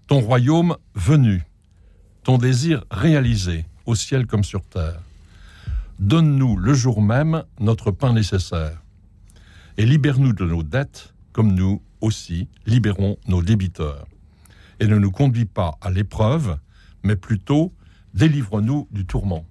ton 0.07 0.21
royaume 0.21 0.77
venu, 0.95 1.43
ton 2.23 2.37
désir 2.37 2.83
réalisé, 2.89 3.65
au 3.85 3.95
ciel 3.95 4.25
comme 4.25 4.43
sur 4.43 4.61
terre 4.65 5.01
Donne-nous 5.99 6.57
le 6.57 6.73
jour 6.73 7.01
même 7.01 7.43
notre 7.59 7.91
pain 7.91 8.13
nécessaire. 8.13 8.81
Et 9.77 9.85
libère-nous 9.85 10.33
de 10.33 10.45
nos 10.45 10.63
dettes, 10.63 11.13
comme 11.33 11.53
nous 11.53 11.81
aussi 12.01 12.47
libérons 12.65 13.17
nos 13.27 13.41
débiteurs. 13.41 14.07
Et 14.79 14.87
ne 14.87 14.97
nous 14.97 15.11
conduis 15.11 15.45
pas 15.45 15.77
à 15.81 15.89
l'épreuve, 15.89 16.57
mais 17.03 17.15
plutôt 17.15 17.73
délivre-nous 18.13 18.87
du 18.91 19.05
tourment. 19.05 19.45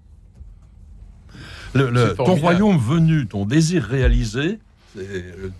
Le, 1.74 2.14
ton 2.14 2.36
royaume 2.36 2.78
venu, 2.78 3.26
ton 3.26 3.44
désir 3.44 3.82
réalisé, 3.82 4.60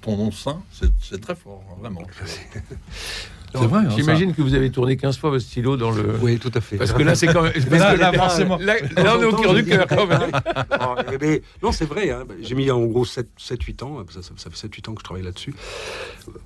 ton 0.00 0.16
nom 0.16 0.30
saint, 0.30 0.62
c'est 1.00 1.20
très 1.20 1.34
fort, 1.34 1.62
hein, 1.68 1.76
vraiment. 1.80 2.02
C'est 3.60 3.66
vrai. 3.66 3.80
Hein, 3.86 3.88
j'imagine 3.96 4.34
que 4.34 4.42
vous 4.42 4.54
avez 4.54 4.70
tourné 4.70 4.96
15 4.96 5.18
fois 5.18 5.30
votre 5.30 5.44
stylo 5.44 5.76
dans 5.76 5.90
le. 5.90 6.16
Oui, 6.20 6.38
tout 6.38 6.52
à 6.54 6.60
fait. 6.60 6.76
Parce 6.76 6.92
que 6.92 7.02
là, 7.02 7.14
c'est 7.14 7.26
quand 7.28 7.42
même. 7.42 7.52
là, 7.70 8.12
forcément. 8.12 8.58
Là, 8.58 8.76
on 8.96 9.22
est 9.22 9.24
au 9.24 9.36
cœur 9.36 9.54
du 9.54 9.64
cœur, 9.64 9.86
quand 9.86 10.06
même. 10.06 10.30
mais, 11.20 11.42
non, 11.62 11.72
c'est 11.72 11.86
vrai. 11.86 12.10
Hein. 12.10 12.24
J'ai 12.40 12.54
mis 12.54 12.70
en 12.70 12.84
gros 12.86 13.04
7-8 13.04 13.84
ans. 13.84 14.04
Ça, 14.10 14.20
ça, 14.36 14.50
fait 14.50 14.68
7-8 14.68 14.90
ans 14.90 14.94
que 14.94 15.00
je 15.00 15.04
travaille 15.04 15.24
là-dessus. 15.24 15.54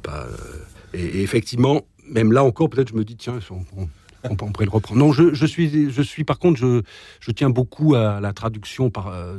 Bah, 0.05 0.27
et, 0.95 1.23
effectivement, 1.23 1.83
même 2.09 2.33
là 2.33 2.45
encore, 2.45 2.71
peut-être, 2.71 2.91
je 2.91 2.95
me 2.95 3.05
dis, 3.05 3.17
tiens, 3.17 3.39
on, 3.51 3.89
on, 4.25 4.37
pourrait 4.37 4.67
le 4.67 4.71
reprendre. 4.71 5.01
Non, 5.01 5.13
je, 5.13 5.47
suis, 5.47 5.91
je 5.91 6.03
suis, 6.03 6.25
par 6.25 6.39
contre, 6.39 6.59
je, 6.59 6.83
je 7.21 7.31
tiens 7.31 7.51
beaucoup 7.51 7.95
à 7.95 8.21
la 8.21 8.33
traduction 8.33 8.91
par 8.91 9.09
euh, 9.09 9.37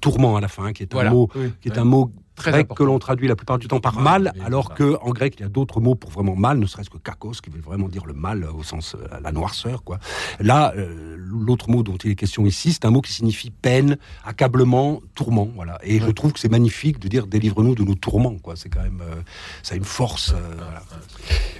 tourment 0.00 0.36
à 0.36 0.40
la 0.40 0.48
fin, 0.48 0.72
qui 0.72 0.82
est 0.82 0.94
un 0.94 1.10
mot, 1.10 1.30
qui 1.60 1.68
est 1.68 1.78
un 1.78 1.84
mot 1.84 2.12
Très 2.38 2.64
que 2.64 2.84
l'on 2.84 2.98
traduit 2.98 3.28
la 3.28 3.36
plupart 3.36 3.58
du 3.58 3.66
temps 3.66 3.80
par 3.80 3.98
mal, 3.98 4.32
alors 4.44 4.74
qu'en 4.74 5.10
grec, 5.10 5.34
il 5.38 5.42
y 5.42 5.44
a 5.44 5.48
d'autres 5.48 5.80
mots 5.80 5.94
pour 5.94 6.10
vraiment 6.10 6.36
mal, 6.36 6.58
ne 6.58 6.66
serait-ce 6.66 6.90
que 6.90 6.98
kakos, 6.98 7.40
qui 7.42 7.50
veut 7.50 7.60
vraiment 7.60 7.88
dire 7.88 8.06
le 8.06 8.14
mal 8.14 8.44
au 8.44 8.62
sens 8.62 8.94
euh, 8.94 9.18
la 9.22 9.32
noirceur. 9.32 9.82
Quoi. 9.82 9.98
Là, 10.40 10.72
euh, 10.76 11.16
l'autre 11.18 11.70
mot 11.70 11.82
dont 11.82 11.96
il 11.96 12.12
est 12.12 12.14
question 12.14 12.46
ici, 12.46 12.72
c'est 12.72 12.84
un 12.84 12.90
mot 12.90 13.00
qui 13.00 13.12
signifie 13.12 13.50
peine, 13.50 13.98
accablement, 14.24 15.00
tourment. 15.14 15.50
Voilà. 15.54 15.78
Et 15.82 16.00
je 16.00 16.10
trouve 16.10 16.32
que 16.32 16.40
c'est 16.40 16.50
magnifique 16.50 16.98
de 17.00 17.08
dire 17.08 17.26
délivre-nous 17.26 17.74
de 17.74 17.82
nos 17.82 17.94
tourments. 17.94 18.36
Quoi. 18.36 18.54
C'est 18.56 18.68
quand 18.68 18.82
même, 18.82 19.02
euh, 19.02 19.20
ça 19.62 19.74
a 19.74 19.76
une 19.76 19.84
force. 19.84 20.34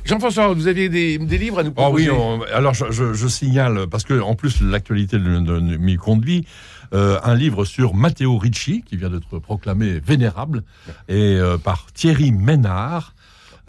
Jean-François, 0.05 0.55
vous 0.55 0.69
aviez 0.69 0.89
des, 0.89 1.19
livres 1.19 1.59
à 1.59 1.63
nous 1.63 1.73
proposer 1.73 2.09
ah 2.11 2.37
Oui, 2.39 2.47
alors 2.53 2.75
je, 2.75 3.29
signale, 3.29 3.87
parce 3.91 4.05
que 4.05 4.21
en 4.21 4.35
plus 4.35 4.61
l'actualité 4.61 5.19
m'y 5.19 5.97
conduit, 5.97 6.47
euh, 6.95 7.19
un 7.23 7.35
livre 7.35 7.65
sur 7.65 7.95
Matteo 7.95 8.39
Ricci, 8.39 8.83
qui 8.87 8.97
vient 8.97 9.11
d'être 9.11 9.39
proclamé 9.39 10.01
vénérable, 10.01 10.63
et 11.09 11.37
euh, 11.37 11.59
par 11.59 11.87
Thierry 11.93 12.33
Ménard. 12.33 13.15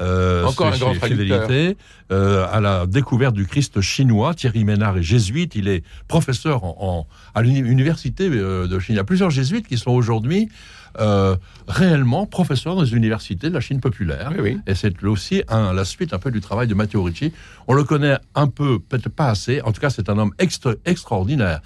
Euh, 0.02 0.46
Encore 0.46 0.68
un 0.68 0.78
grand 0.78 0.94
fidélité, 0.94 1.76
à 2.10 2.60
la 2.62 2.86
découverte 2.86 3.36
du 3.36 3.46
Christ 3.46 3.82
chinois. 3.82 4.34
Thierry 4.34 4.64
Ménard 4.64 4.98
est 4.98 5.04
jésuite, 5.04 5.56
il 5.56 5.68
est 5.68 5.84
professeur 6.08 6.64
en, 6.64 7.06
à 7.36 7.42
l'université 7.42 8.30
de 8.30 8.80
Chine. 8.80 8.96
Il 8.96 8.98
y 8.98 9.00
a 9.00 9.04
plusieurs 9.04 9.30
jésuites 9.30 9.68
qui 9.68 9.78
sont 9.78 9.92
aujourd'hui 9.92 10.50
euh, 11.00 11.36
réellement 11.68 12.26
professeur 12.26 12.76
dans 12.76 12.82
les 12.82 12.94
universités 12.94 13.50
de 13.50 13.54
la 13.54 13.60
Chine 13.60 13.80
populaire. 13.80 14.32
Et 14.66 14.74
c'est 14.74 15.04
aussi 15.04 15.44
un, 15.48 15.72
la 15.72 15.86
suite 15.86 16.14
un 16.14 16.20
peu 16.20 16.32
du 16.32 16.42
travail 16.42 16.68
de 16.68 16.74
Matteo 16.74 17.04
Ricci. 17.04 17.32
On 17.68 17.74
le 17.74 17.84
connaît 17.84 18.18
un 18.34 18.48
peu, 18.48 18.80
peut-être 18.80 19.10
pas 19.10 19.30
assez. 19.30 19.62
En 19.62 19.72
tout 19.72 19.82
cas, 19.82 19.92
c'est 19.92 20.10
un 20.10 20.18
homme 20.18 20.34
extraordinaire. 20.86 21.62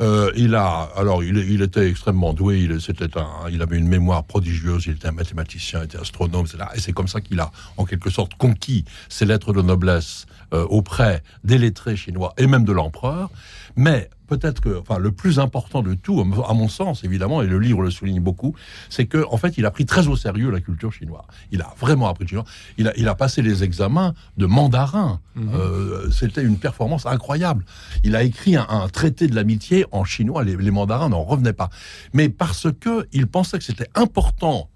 Euh, 0.00 0.30
il 0.36 0.54
a, 0.54 0.88
alors, 0.96 1.22
il, 1.22 1.62
était 1.62 1.88
extrêmement 1.88 2.32
doué. 2.32 2.60
Il, 2.60 2.80
c'était 2.80 3.16
un, 3.18 3.48
il 3.50 3.62
avait 3.62 3.76
une 3.76 3.88
mémoire 3.88 4.24
prodigieuse. 4.24 4.86
Il 4.86 4.92
était 4.94 5.08
un 5.08 5.12
mathématicien, 5.12 5.80
il 5.80 5.84
était 5.84 5.98
astronome, 5.98 6.46
etc. 6.46 6.64
Et 6.74 6.80
c'est 6.80 6.92
comme 6.92 7.08
ça 7.08 7.20
qu'il 7.20 7.40
a, 7.40 7.50
en 7.76 7.84
quelque 7.84 8.10
sorte, 8.10 8.34
conquis 8.34 8.84
ses 9.08 9.24
lettres 9.24 9.52
de 9.52 9.62
noblesse 9.62 10.26
euh, 10.52 10.64
auprès 10.64 11.22
des 11.42 11.58
lettrés 11.58 11.96
chinois 11.96 12.34
et 12.36 12.46
même 12.46 12.64
de 12.64 12.72
l'empereur. 12.72 13.30
Mais 13.76 14.10
peut-être 14.26 14.60
que, 14.60 14.78
enfin, 14.78 14.98
le 14.98 15.12
plus 15.12 15.38
important 15.38 15.82
de 15.82 15.94
tout, 15.94 16.20
à 16.20 16.54
mon 16.54 16.68
sens, 16.68 17.04
évidemment, 17.04 17.42
et 17.42 17.46
le 17.46 17.58
livre 17.58 17.82
le 17.82 17.90
souligne 17.90 18.20
beaucoup, 18.20 18.54
c'est 18.88 19.06
que, 19.06 19.24
en 19.30 19.36
fait, 19.36 19.58
il 19.58 19.66
a 19.66 19.70
pris 19.70 19.86
très 19.86 20.06
au 20.06 20.16
sérieux 20.16 20.50
la 20.50 20.60
culture 20.60 20.92
chinoise. 20.92 21.24
Il 21.50 21.60
a 21.60 21.74
vraiment 21.78 22.08
appris 22.08 22.24
le 22.24 22.28
chinois. 22.28 22.44
Il 22.78 22.88
a, 22.88 22.92
il 22.96 23.08
a 23.08 23.14
passé 23.14 23.42
les 23.42 23.64
examens 23.64 24.14
de 24.36 24.46
mandarin. 24.46 25.20
Mhm. 25.34 25.50
Euh, 25.54 26.10
c'était 26.10 26.42
une 26.42 26.58
performance 26.58 27.06
incroyable. 27.06 27.64
Il 28.02 28.16
a 28.16 28.22
écrit 28.22 28.56
un, 28.56 28.88
traité 28.92 29.26
de 29.26 29.34
l'amitié 29.34 29.83
en 29.92 30.04
chinois. 30.04 30.44
Les, 30.44 30.56
les 30.56 30.70
mandarins 30.70 31.08
n'en 31.08 31.22
revenaient 31.22 31.52
pas. 31.52 31.70
Mais 32.12 32.28
parce 32.28 32.68
que 32.80 33.06
il 33.12 33.26
pensait 33.26 33.58
que 33.58 33.64
c'était 33.64 33.88
important 33.94 34.70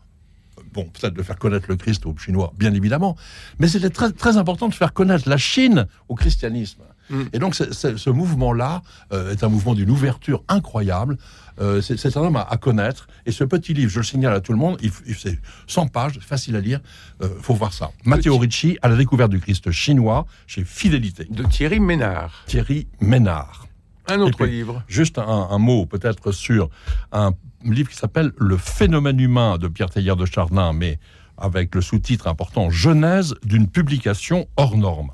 bon, 0.72 0.84
peut-être 0.84 1.14
de 1.14 1.22
faire 1.22 1.38
connaître 1.38 1.66
le 1.68 1.76
Christ 1.76 2.06
aux 2.06 2.16
Chinois, 2.16 2.52
bien 2.58 2.74
évidemment, 2.74 3.16
mais 3.58 3.68
c'était 3.68 3.90
très, 3.90 4.12
très 4.12 4.36
important 4.36 4.68
de 4.68 4.74
faire 4.74 4.92
connaître 4.92 5.28
la 5.28 5.38
Chine 5.38 5.86
au 6.08 6.14
christianisme. 6.14 6.82
Mm. 7.10 7.22
Et 7.32 7.38
donc, 7.38 7.54
ce 7.54 8.10
mouvement-là 8.10 8.82
euh, 9.12 9.32
est 9.32 9.42
un 9.42 9.48
mouvement 9.48 9.74
d'une 9.74 9.90
ouverture 9.90 10.42
incroyable. 10.48 11.16
Euh, 11.60 11.80
c'est 11.80 12.16
un 12.16 12.20
homme 12.20 12.36
à, 12.36 12.56
connaître. 12.56 13.08
Et 13.26 13.32
ce 13.32 13.44
petit 13.44 13.74
livre, 13.74 13.90
je 13.90 13.98
le 13.98 14.04
signale 14.04 14.34
à 14.34 14.40
tout 14.40 14.52
le 14.52 14.58
monde, 14.58 14.78
il, 14.82 14.92
c'est 15.16 15.38
100 15.66 15.88
pages, 15.88 16.18
facile 16.20 16.54
à 16.56 16.60
lire. 16.60 16.80
Euh, 17.22 17.28
faut 17.40 17.54
voir 17.54 17.72
ça. 17.72 17.90
Matteo 18.04 18.36
Ricci, 18.36 18.78
à 18.82 18.88
la 18.88 18.96
découverte 18.96 19.30
du 19.30 19.40
Christ 19.40 19.70
chinois, 19.70 20.26
chez 20.46 20.64
Fidélité. 20.64 21.26
De 21.30 21.44
Thierry 21.44 21.80
Ménard. 21.80 22.44
Thierry 22.46 22.86
Ménard. 23.00 23.67
Un 24.08 24.20
autre 24.20 24.46
livre. 24.46 24.82
Juste 24.88 25.18
un, 25.18 25.58
mot 25.58 25.86
peut-être 25.86 26.32
sur 26.32 26.70
un 27.12 27.32
livre 27.64 27.90
qui 27.90 27.96
s'appelle 27.96 28.32
Le 28.38 28.56
phénomène 28.56 29.20
humain 29.20 29.58
de 29.58 29.68
Pierre 29.68 29.90
Teilhard 29.90 30.16
de 30.16 30.26
Chardin, 30.26 30.72
mais 30.72 30.98
avec 31.36 31.74
le 31.74 31.80
sous-titre 31.80 32.26
important 32.26 32.70
Genèse 32.70 33.34
d'une 33.44 33.68
publication 33.68 34.48
hors 34.56 34.76
norme 34.76 35.12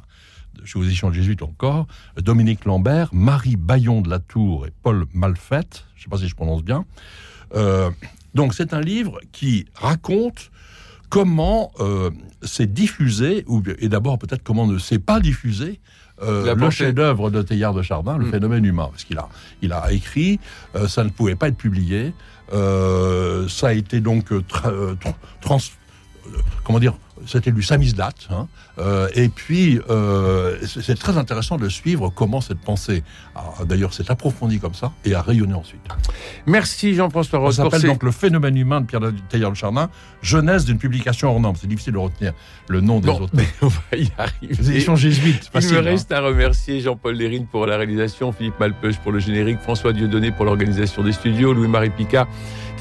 chez 0.64 0.78
aux 0.78 0.84
éditions 0.84 1.12
jésuites 1.12 1.42
encore, 1.42 1.86
Dominique 2.16 2.64
Lambert, 2.64 3.08
Marie 3.12 3.56
Bayon 3.56 4.00
de 4.00 4.10
la 4.10 4.18
Tour 4.18 4.66
et 4.66 4.72
Paul 4.82 5.06
Malfette, 5.12 5.84
je 5.94 6.00
ne 6.00 6.04
sais 6.04 6.10
pas 6.10 6.18
si 6.18 6.28
je 6.28 6.34
prononce 6.34 6.62
bien. 6.62 6.84
Euh, 7.54 7.90
donc 8.34 8.54
c'est 8.54 8.72
un 8.72 8.80
livre 8.80 9.20
qui 9.32 9.66
raconte 9.74 10.50
comment 11.08 11.72
euh, 11.80 12.10
c'est 12.42 12.72
diffusé, 12.72 13.44
ou, 13.46 13.62
et 13.78 13.88
d'abord 13.88 14.18
peut-être 14.18 14.42
comment 14.42 14.66
ne 14.66 14.78
s'est 14.78 14.98
pas 14.98 15.20
diffusé, 15.20 15.80
euh, 16.22 16.54
le 16.54 16.70
chef-d'œuvre 16.70 17.30
de 17.30 17.42
Teilhard 17.42 17.74
de 17.74 17.82
Chardin, 17.82 18.16
le 18.18 18.26
mm. 18.26 18.30
phénomène 18.30 18.64
humain, 18.64 18.88
parce 18.90 19.04
qu'il 19.04 19.18
a, 19.18 19.28
il 19.62 19.72
a 19.72 19.92
écrit, 19.92 20.40
ça 20.86 21.04
ne 21.04 21.10
pouvait 21.10 21.34
pas 21.34 21.48
être 21.48 21.56
publié, 21.56 22.12
ça 22.52 23.68
a 23.68 23.72
été 23.72 24.00
donc 24.00 24.26
trans, 25.40 25.58
comment 26.64 26.78
dire, 26.78 26.94
c'était 27.26 27.52
du 27.52 27.62
samizdat. 27.62 28.12
Hein. 28.30 28.46
Euh, 28.78 29.08
et 29.14 29.28
puis, 29.28 29.80
euh, 29.88 30.56
c'est 30.66 30.98
très 30.98 31.16
intéressant 31.16 31.56
de 31.56 31.68
suivre 31.68 32.10
comment 32.14 32.40
cette 32.40 32.58
pensée, 32.58 33.02
d'ailleurs, 33.66 33.94
s'est 33.94 34.10
approfondie 34.10 34.58
comme 34.58 34.74
ça 34.74 34.92
et 35.04 35.14
a 35.14 35.22
rayonné 35.22 35.54
ensuite. 35.54 35.80
Merci 36.46 36.94
Jean-François 36.94 37.38
Ross. 37.38 37.56
Ça 37.56 37.64
s'appelle 37.64 37.82
donc 37.82 38.02
Le 38.02 38.10
phénomène 38.10 38.56
humain 38.56 38.80
de 38.80 38.86
Pierre 38.86 39.00
Taillard 39.28 39.52
de 39.52 39.56
Chardin, 39.56 39.90
jeunesse 40.22 40.64
d'une 40.64 40.78
publication 40.78 41.30
hors 41.30 41.40
norme. 41.40 41.56
C'est 41.60 41.66
difficile 41.66 41.94
de 41.94 41.98
retenir 41.98 42.32
le 42.68 42.80
nom 42.80 43.00
des 43.00 43.08
autres. 43.08 43.30
Mais 43.32 43.46
on 43.62 43.68
va 43.68 43.96
y 43.96 44.10
arriver. 44.18 44.54
Les 44.58 44.70
éditions 44.70 44.96
jésuites. 44.96 45.50
Il 45.54 45.72
me 45.72 45.78
reste 45.78 46.12
à 46.12 46.20
remercier 46.20 46.80
Jean-Paul 46.80 47.14
Lérine 47.14 47.46
pour 47.46 47.66
la 47.66 47.76
réalisation, 47.76 48.32
Philippe 48.32 48.58
Malpeuch 48.58 48.98
pour 48.98 49.12
le 49.12 49.18
générique, 49.18 49.60
François 49.60 49.92
Dieudonné 49.92 50.32
pour 50.32 50.44
l'organisation 50.44 51.02
des 51.02 51.12
studios, 51.12 51.52
Louis-Marie 51.52 51.90
Picard 51.90 52.26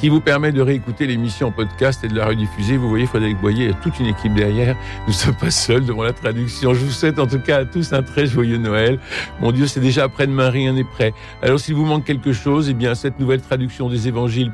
qui 0.04 0.10
vous 0.10 0.20
permet 0.20 0.52
de 0.52 0.60
réécouter 0.60 1.08
l'émission 1.08 1.48
en 1.48 1.52
podcast 1.54 2.04
et 2.04 2.10
de 2.10 2.16
la 2.18 2.26
rediffuser. 2.26 2.76
Vous 2.76 2.90
voyez, 2.90 3.06
Frédéric 3.06 3.40
Boyer 3.40 3.70
et 3.70 3.74
toute 3.82 4.02
une 4.02 4.08
équipe 4.08 4.34
derrière. 4.34 4.76
Nous 5.08 5.14
ne 5.14 5.18
sommes 5.18 5.36
pas 5.38 5.50
seuls 5.50 5.86
devant 5.86 6.04
la 6.04 6.12
traduction. 6.12 6.74
Je 6.74 6.84
vous 6.84 6.92
souhaite 6.92 7.20
en 7.20 7.26
tout 7.26 7.40
cas 7.40 7.60
à 7.60 7.66
tous 7.66 7.94
un 7.94 8.04
très 8.04 8.26
joyeux 8.26 8.58
Noël. 8.58 9.00
Mon 9.40 9.54
Dieu, 9.54 9.66
c'est 9.66 9.80
déjà 9.80 10.04
après-demain, 10.04 10.50
rien 10.50 10.74
n'est 10.74 10.84
prêt. 10.84 11.14
Alors 11.42 11.58
s'il 11.58 11.76
vous 11.76 11.86
manque 11.86 12.04
quelque 12.04 12.34
chose, 12.34 12.68
eh 12.70 12.74
bien 12.74 12.96
cette 12.96 13.18
nouvelle 13.18 13.40
traduction 13.40 13.88
des 13.88 14.10
évangiles 14.10 14.52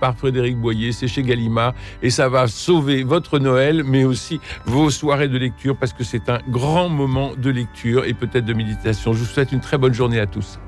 par 0.00 0.16
Frédéric 0.16 0.56
Boyer, 0.56 0.90
c'est 0.90 1.06
chez 1.06 1.22
Gallimard 1.22 1.72
et 2.02 2.10
ça 2.10 2.28
va 2.28 2.48
sauver 2.48 3.04
votre 3.04 3.38
Noël, 3.38 3.84
mais 3.84 4.02
aussi 4.02 4.40
vos 4.66 4.90
soirées 4.90 5.28
de 5.28 5.38
lecture 5.38 5.76
parce 5.76 5.92
que 5.92 6.02
c'est 6.02 6.28
un 6.28 6.40
grand 6.48 6.88
moment 6.88 7.30
de 7.36 7.50
lecture 7.50 8.06
et 8.06 8.12
peut-être 8.12 8.44
de 8.44 8.54
méditation. 8.54 9.12
Je 9.12 9.20
vous 9.20 9.24
souhaite 9.26 9.52
une 9.52 9.60
très 9.60 9.78
bonne 9.78 9.94
journée 9.94 10.18
à 10.18 10.26
tous. 10.26 10.58